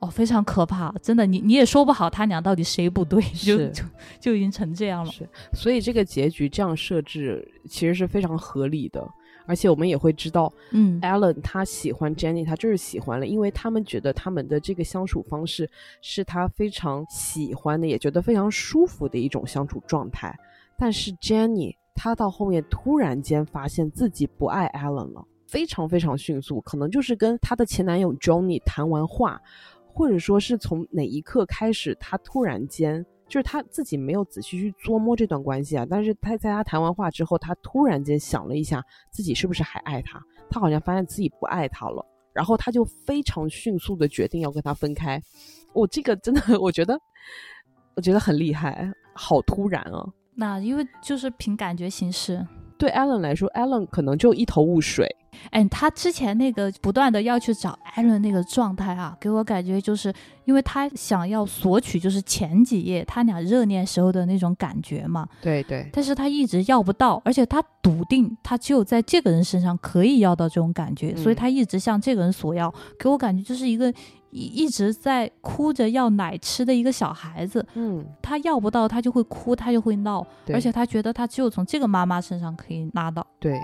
[0.00, 3.84] 哦，非常可怕，真的，你你也说不好他俩到底谁不对，就就
[4.20, 5.10] 就已经成这样了。
[5.10, 9.06] 是，所以这个结局这样设置其实是非常合理的，
[9.46, 15.70] 而且我们也会知道，嗯，Allen 他喜欢 Jenny，他就是喜欢了，因为他们觉得他们的这个相处方式
[16.02, 20.36] 是他非常喜欢的，也觉得非常舒服的一种相处状态。
[20.76, 29.40] 但是 Jenny 她到后面突然间发现自己不爱 Allen 了，非常非常迅速，可能就是跟她的前男友 Johnny 谈完话，
[29.86, 40.20] 或者说是从哪一刻开始，她突然间就是她自己没有仔细去琢磨这段关系啊，但是她在她谈完话之后，她突然间想了一下自己是不是还爱他，
[40.50, 45.22] 她好像发现自己不爱他了，然后她就非常迅速的决定要跟他分开。
[45.72, 46.98] 我这个真的， 我觉得，
[47.94, 50.04] 我觉得很厉害，好突然啊！
[50.36, 52.46] 那因为就是凭感觉行事，
[52.76, 55.16] 对 Allen 来说，Allen 可能就一头雾水。
[55.50, 60.12] 哎，他之前那个不断的要去找 Allen 那个状态啊，给我感觉就是
[60.44, 65.28] 因为他想要索取，就是前几页他俩热恋时候的那种感觉嘛。
[65.42, 65.88] 对对。
[65.92, 73.92] 但是他一直要不到，而且他笃定他只有在这个人身上可以要到这种感觉，所以他一直向这个人索要，给我感觉就是一个。
[74.34, 83.24] 一一直在哭着要奶吃的一个小孩子，嗯，他要不到，他就会哭，他就会闹，而且他觉得他只有从这个妈妈身上可以拿到。
[83.38, 83.56] 对，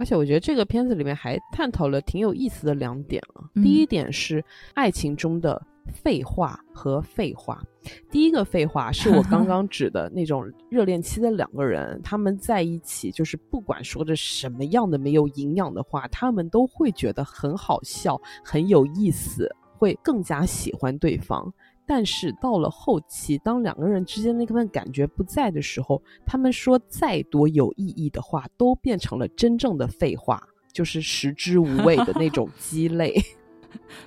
[0.00, 3.46] 而且我觉得这个片子里面还探讨了挺有意思的两点啊。
[3.62, 5.62] 第一点是爱情中的。
[5.88, 7.62] 废话和废话，
[8.10, 21.52] 第一个废话是我 刚刚指的那种热恋期的两个人，他们在一起就是不管说着什么样的没有营养的话，他们都会觉得很好笑、很有意思，会更加喜欢对方。
[21.86, 33.14] 但是到了后期，当两个人之间那份感觉不在的时候，他们说再多有意义的话，都变成了真正的废话，就是食之无味的那种鸡肋。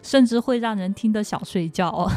[0.02, 2.10] 甚至会让人听得想睡觉，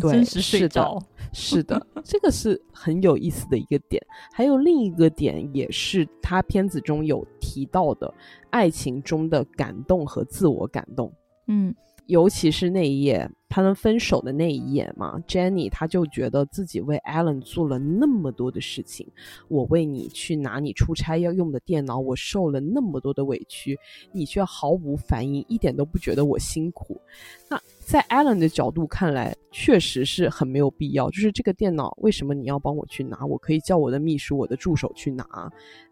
[0.00, 1.02] 真实睡着。
[1.32, 4.02] 是的，这个是很有意思的一个点。
[4.32, 8.12] 还有另一个点，也是他片子中有提到的，
[8.50, 11.12] 爱情中的感动和自我感动。
[11.46, 11.74] 嗯。
[12.06, 19.06] 尤其是那一页，他们分手的那一夜嘛，Jenny 他就觉得自己为 Alan 做了那么多的事情，
[19.48, 23.78] 我为你去拿你出差要用的电脑，我受了那么多的委屈，
[24.12, 27.00] 你却毫无反应，一点都不觉得我辛苦。
[27.48, 31.08] 那在 Alan 的角度看来，确实是很没有必要。
[31.08, 33.24] 就是这个电脑为什么你要帮我去拿？
[33.24, 35.24] 我可以叫我的秘书、我的助手去拿。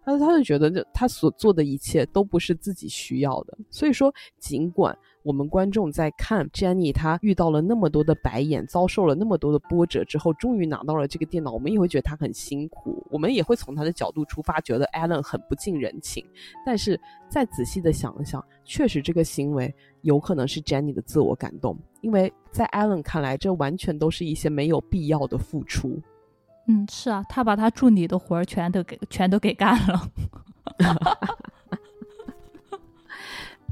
[0.05, 3.57] 他他就觉得，他所做的一切都不是自己需要的。
[3.71, 4.97] 所以说，尽管。
[5.23, 16.25] 我们观众在看 Jenny，她遇到了那么多的白眼，遭受了那么多的波折之后，终于拿到了这个电脑，我们也会觉得他很辛苦，我们也会从他的角度出发，觉得 Alan 很不近人情。
[16.65, 26.01] 但是再仔细的想一想，确实这个行为有可能是 Jenny 的自我感动，因为在 Alan 看来，这完全都是一些没有必要的付出。
[26.69, 30.11] 嗯，是啊，他把他助理的活儿全都给全都给干了。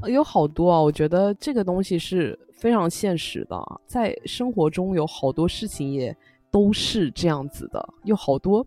[0.07, 6.15] 有好多啊，我觉得这个东西是非常现实的，在生活中有好多事情也
[6.51, 8.65] 都是这样子的，有好多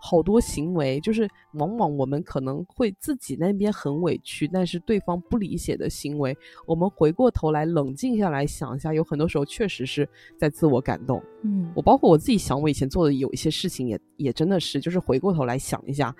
[0.00, 6.36] 好多行为，就是往往我们可能会自己那边很委屈，但是对方不理解的行为，
[6.66, 10.08] 我们回过头来冷静下来想一下，有很多时候确实是
[10.38, 11.22] 在自我感动。
[11.42, 16.14] 嗯，我包括我自己想，我以前做的有一些事情也也真的是，就是回过头来想一下。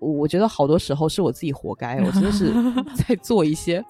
[0.00, 2.52] 我觉得好多时候是我自己活该，我真的是
[2.94, 3.84] 在做一些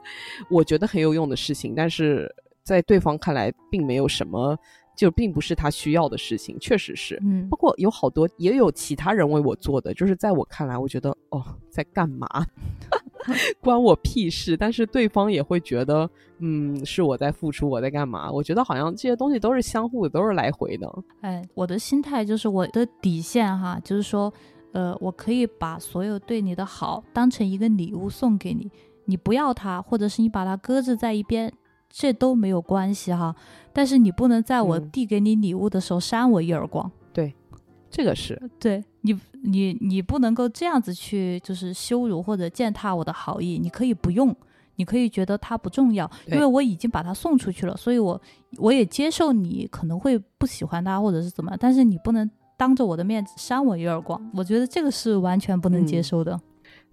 [0.51, 2.35] 我觉得很有用的事情，但是
[2.69, 4.55] 在对方看来并没有什么，
[4.95, 7.19] 就并不是他需要的事情，确实是。
[7.23, 12.29] 嗯，不过有好多也有其他人为我做的，就是在我看来，我觉得哦，在干嘛，
[13.63, 14.55] 关我屁事。
[14.55, 16.09] 但是对方也会觉得，
[16.41, 18.31] 嗯，是我在付出，我在干嘛？
[18.31, 20.87] 我觉得好像这些东西都是相互的，都是来回的。
[21.23, 24.31] 哎，我的心态就是我的底线哈，就是说。
[24.73, 28.71] 呃，我可以把所有对你的好当成一个礼物送给你，
[29.07, 31.51] 你不要它，或者是你把它搁置在一边，
[31.89, 33.35] 这都没有关系哈。
[33.73, 36.91] 但是你不能在我递给你礼物的时候扇我一耳光。
[37.13, 37.35] 对，
[37.91, 43.59] 这个是对你，你你不能够这样子去就是羞辱或者践踏我的好意。
[43.59, 44.35] 你可以不用，
[44.77, 48.21] 你可以觉得它不重要，因为我已经把它送出去了，所以我
[48.57, 52.29] 我也接受你可能会不喜欢它或者是怎么，但是你不能。
[52.59, 56.37] 当着我的面扇我一耳光，我觉得这个是完全不能接受的。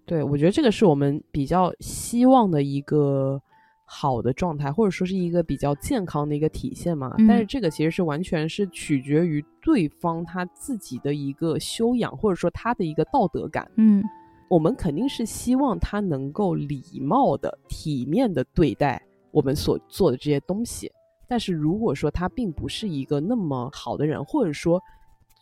[0.05, 3.41] 对，我觉得这个是我们比较希望的一个
[3.85, 7.15] 好的状态，或者说是一个比较健康的一个体现嘛。
[7.27, 13.69] 但是这个其实是完全是取决于对方他自己的一个修养，或者说他的一个道德感。
[13.75, 14.03] 嗯，
[14.49, 19.01] 我们肯定是希望他能够礼貌的、体面的对待
[19.31, 20.91] 我们所做的这些东西。
[21.27, 24.81] 但是如果说他并不是一个那么好的人，或者说，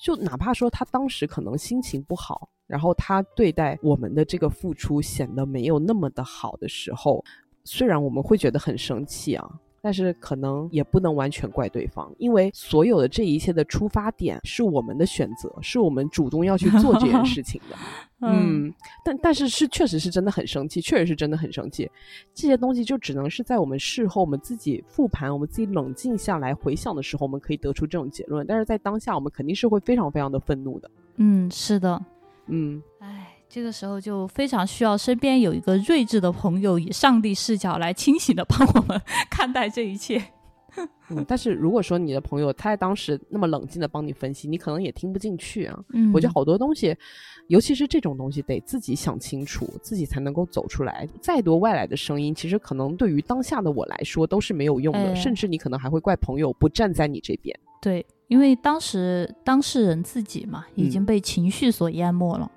[0.02, 7.24] 就哪怕说他当时可能心情不好，然后他对待我们的这个付出显得没有那么的好的时候，
[7.64, 9.50] 虽然我们会觉得很生气啊。
[9.86, 17.76] 但是可能也不能完全怪对方，因为所有的这一切的出发点是我们的选择，是我们主动要去做这件事情的。
[18.26, 18.74] 嗯，
[19.04, 21.92] 但但是是确实是真的很生气，确实是真的很生气。
[22.34, 28.48] 这些东西就只能是在我们事后我们自己复盘，我们自己冷静下来回想的时候，我们可以得出这种结论。
[28.48, 30.90] 但是在当下，我们肯定是会非常非常的愤怒的。
[31.18, 32.02] 嗯，是的。
[32.48, 33.33] 嗯，哎。
[33.54, 39.00] 这个时候就非常需要身边有一个睿智的朋友，以上帝视角来清醒的帮我们
[39.30, 40.20] 看待这一切。
[41.12, 45.80] 嗯，但是如果说你的朋友他在当时那么冷静的帮你分析，你可能也听不进去啊。
[45.94, 46.98] 嗯，我觉得好多东西，
[47.46, 51.08] 尤其是这种东西，得自己想清楚，自己才能够走出来。
[51.22, 57.56] 再多外来的声音，其实可能对于当下的我来说都是没有用的，甚至你可能还会怪朋友不站在你这边。
[57.80, 62.50] 对，因为当时当事人自己嘛，已经被情绪所淹没了。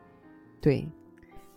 [0.67, 0.85] 对，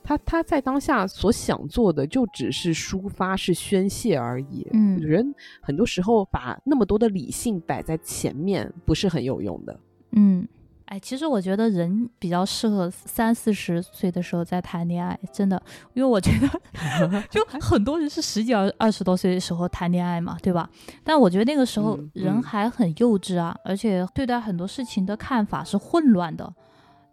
[0.04, 4.68] 他他在当下所想做的就只是抒发，是宣泄而已。
[4.72, 9.80] 嗯，人很多时候把那么多的理性摆在前面，不是很有用的。
[10.12, 10.48] 嗯，
[10.86, 15.60] 哎，其实我觉得人比较适合三四十岁的时候再谈恋爱，真的，
[15.96, 20.70] 因为我觉得 就很多人是十几二二十多岁的时候谈恋爱嘛，对吧？
[21.04, 26.54] 但我觉得那个时候人还很幼稚啊，而且对待很多事情的看法是混乱的。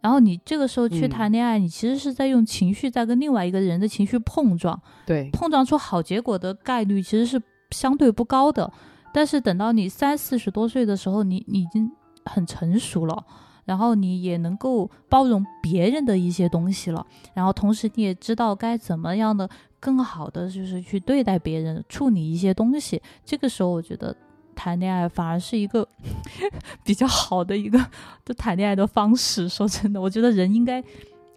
[0.07, 7.43] 然后你这个时候去谈恋爱，你其实是在用情绪在跟另外一个人的情绪碰撞，对，碰撞出好结果的概率其实是
[7.73, 8.73] 相对不高的。
[9.13, 11.91] 但是等到你三四十多岁的时候，你你已经
[12.25, 13.25] 很成熟了，
[13.65, 17.05] 然后你也能够包容别人的一些东西了，
[17.35, 19.51] 然后同时你也知道该怎么样的
[19.81, 23.03] 更好的就是去对待别人，处理一些东西。
[23.25, 24.17] 这个时候我觉得。
[24.57, 25.87] 谈恋爱反而是一个
[26.83, 27.79] 比较好的一个
[28.25, 29.49] 的谈恋爱的方式。
[29.49, 30.83] 说真的，我觉得人应该，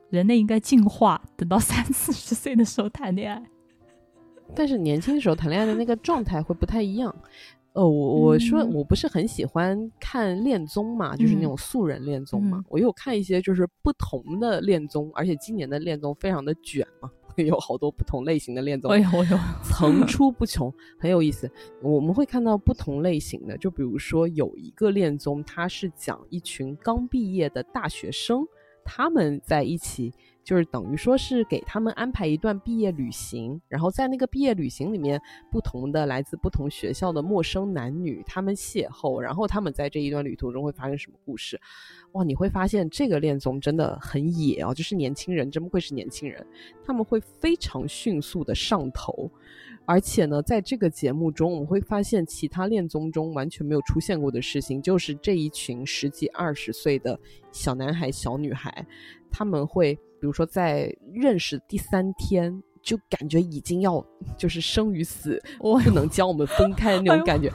[0.10, 3.44] 人类应该进化，等到三四十岁的时候谈恋爱。
[4.56, 7.16] 但是年轻的时候谈恋爱的那个状态会不太一样。
[7.74, 12.64] 哦，我我说我不是很喜欢看恋综嘛，就是那种素人恋综嘛。
[12.68, 17.12] 我有看一些就是不同的恋综，而且今年的恋综非常的卷嘛。
[17.46, 21.50] 有好多不同类型的恋综，有有层出不穷，很有意思。
[21.82, 28.48] 我们会看到不同类型的，就比如说有一个恋综，它是讲一群刚毕业的大学生，
[28.84, 30.14] 他们在一起。
[30.44, 35.22] 就是等于说是给他们安排一段毕业旅行，然后在那个毕业旅行里面，
[35.52, 41.60] 不同的来自不同学校的陌生男女他们邂逅，然后他们在这一段旅途中会发生什么故事？
[42.14, 46.46] 哇，你会发现这个恋综真的很野哦，就是年轻人真不愧是年轻人，
[46.84, 49.30] 他们会非常迅速的上头。
[49.86, 57.20] 而且呢，在这个节目中，我们会发现其他恋综中完全没有出现过的事情，就是这一群十几二十岁的
[57.52, 58.86] 小男孩、小女孩，
[59.32, 64.06] 他们会，比如说在认识第三天，就感觉已经要
[64.38, 67.52] 就是生与死， 不能将我们分开的那种感觉。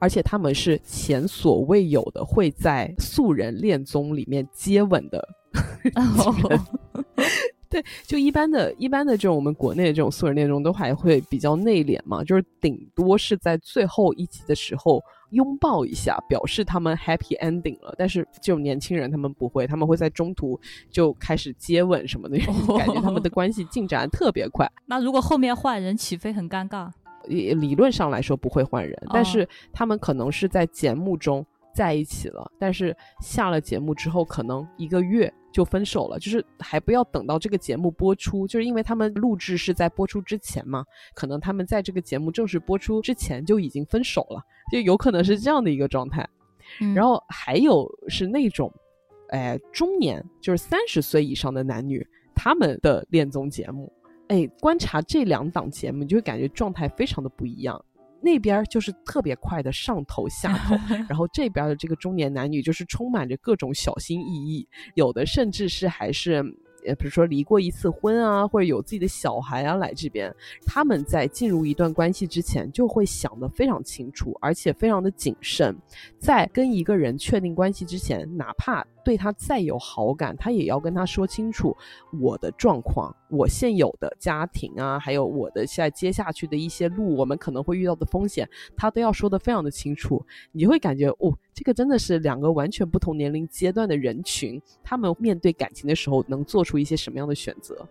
[0.00, 5.28] 而且他们是前所未有的会在素人恋综里面接吻的
[7.70, 17.94] 对，就一般的、一般的这种我们国内的这种素人恋中都还会比较内敛嘛，就是顶多是在最后一集的时候拥抱一下，表示他们 happy ending 了。
[17.98, 20.58] 但是这种年轻人他们不会，他们会在中途
[20.90, 22.38] 就开始接吻什么的，
[22.78, 24.66] 感觉他们的关系进展特别快。
[24.86, 26.90] 那如果后面换人起飞，很尴尬。
[27.24, 31.44] 理理论上来说不会换人，但是他们可能是在节目中
[31.78, 35.32] 在一起了，但是下了节目之后，可能一个月。
[35.50, 40.84] 就分手了，就是还不要等到这个节目播出，就是因为他们录制是在播出之前嘛，
[41.14, 44.40] 可能他们在这个节目正式播出之前就已经分手了，
[44.70, 46.28] 就有可能是这样的一个状态。
[46.94, 48.70] 然后还有是那种，
[49.30, 53.90] 哎，中年就是三十岁以上的男女，他们的恋综节目，
[54.28, 57.82] 哎，观察这两档节目，你就会感觉状态非常的不一样。
[58.20, 60.74] 那边就是特别快的上头下头，
[61.08, 66.44] 然后这边的这个中年男女就是充满着各种小心翼翼，有的甚至是还是。
[66.86, 70.32] 呃，比如说离过一次婚啊，或者有自己的小孩啊，来这边，
[70.64, 75.76] 他们在进入一段关系之前，就会想得非常清楚，而且非常的谨慎。
[76.20, 81.74] 在跟一个人确定关系之前，哪怕对他再有好感，他也要跟他说清楚
[82.20, 90.22] 我的状况，我现有的家庭啊，还有我的现在接下去的一些路，我们可能会遇到的风险，他都要说得非常的清楚。
[90.52, 91.32] 你会感觉哦。
[91.54, 97.88] 这个真的是两个完全不同年龄阶段的人群，他们面对感情的时候能做出一些什么样的选择？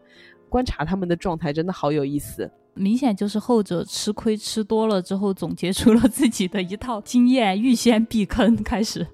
[0.47, 2.49] 观察他们的状态真的好有意思。
[2.75, 9.07] 明显就是后者吃亏吃多了之后，总结出了自己的一套经验，预先避坑开始。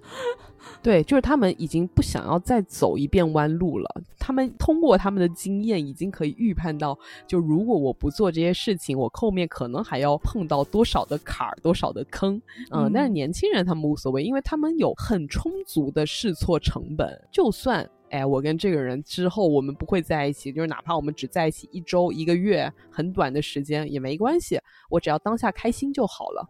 [0.83, 4.01] 对，就是他们已经不想要再走一遍弯路了。
[4.19, 12.41] 他们通过他们的经验，已经可以预判到，就如果我不做这些事情，我后面可能还要碰到多少的坎儿，多少的坑。
[12.71, 17.17] 嗯，但是年轻人他们无所谓，因为他们有很充足的试错成本。
[17.31, 26.45] 就算哎，我跟这个人之后我们不会在一起，就是哪怕我们只在一起一周、一个月，很短的时间也没关系，我只要当下开心就好了。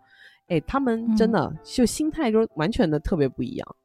[0.47, 3.68] 哎，他们真的就心态就是完全的特别不一样。
[3.69, 3.82] 嗯，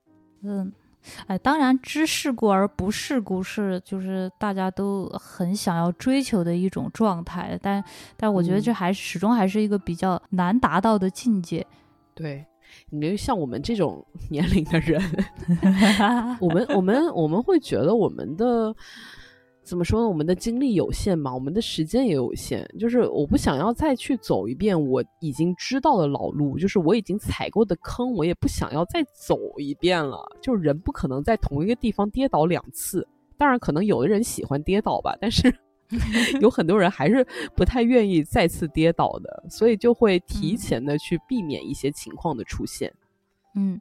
[1.27, 7.83] 哎，当然，知世故而不世故是就是大家都很想要追求的一种状态，但
[8.17, 11.67] 但我觉得这还是始终还是一个比较难达到的境界。
[12.15, 12.45] 对，
[12.91, 15.01] 你像我们这种年龄的人，
[16.41, 18.75] 我们我们我们会觉得我们的。
[19.69, 20.09] 怎么说呢？
[20.09, 22.67] 我们的精力有限嘛，我们的时间也有限。
[22.79, 30.25] 就是我不想要再去走一遍我已经知道的老路，就是我已经踩过的坑，我也不想要再走一遍了。
[30.41, 33.07] 就是人不可能在同一个地方跌倒两次。
[33.37, 35.55] 当然，可能有的人喜欢跌倒吧，但是
[36.41, 37.23] 有很多人还是
[37.55, 42.91] 不太愿意再次跌倒的，所以就会提前的去避免一些情况的出现。
[43.55, 43.79] 嗯，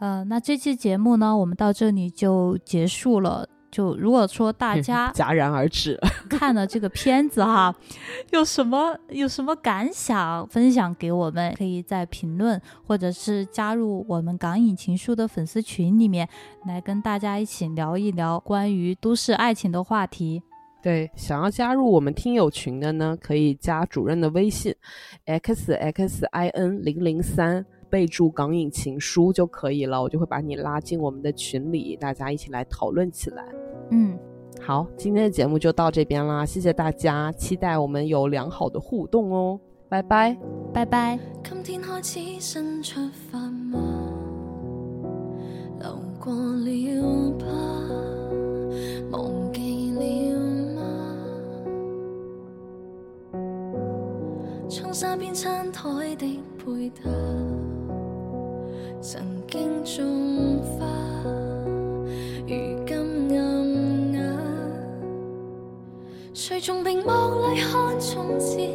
[0.00, 3.48] 呃，那这期节目呢，我们到这里就结束了。
[3.70, 7.74] 就如果说大家 戛然而止 看了这个片子哈，
[8.32, 16.28] 有什么有什么感想分享给我们，可以在评论或者是加入我们港影情书的粉丝群里面
[16.66, 20.42] 来跟大家一起聊一聊关于都市爱情的话题。
[20.80, 24.72] 对，想要加入我们听友群的呢，可以加主任的微信
[25.24, 27.66] x x i n 零零三。
[27.90, 33.44] 备注“港影情书”就可以了，我就会把你拉进我们的群里，大家一起来讨论起来。
[33.90, 34.18] 嗯，
[34.60, 39.58] 好，今天的节目就到这边啦，谢谢大家，期待我们有良好的互动哦，
[39.88, 40.36] 拜拜，
[40.72, 41.18] 拜拜。
[41.42, 43.00] 今天开始新出
[43.30, 43.78] 发吗？
[45.80, 47.46] 流过了吧，
[49.10, 50.38] 忘记了
[50.74, 50.82] 吗？
[54.68, 57.08] 冲沙边餐台的配搭。
[59.00, 60.84] 曾经种花，
[62.46, 62.54] 如
[62.84, 64.20] 今暗哑。
[66.34, 67.10] 谁从屏幕
[67.46, 68.68] 里看从前，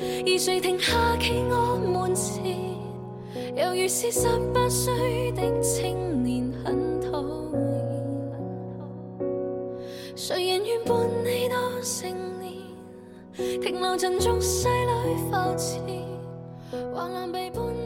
[0.00, 2.44] 而谁停下企我门前？
[3.54, 7.60] 犹如是十八岁的青年，很讨厌。
[10.16, 12.10] 谁人愿伴你到成
[12.40, 13.60] 年？
[13.62, 15.80] 停留进俗世里浮沉，
[16.92, 17.85] 患难被伴。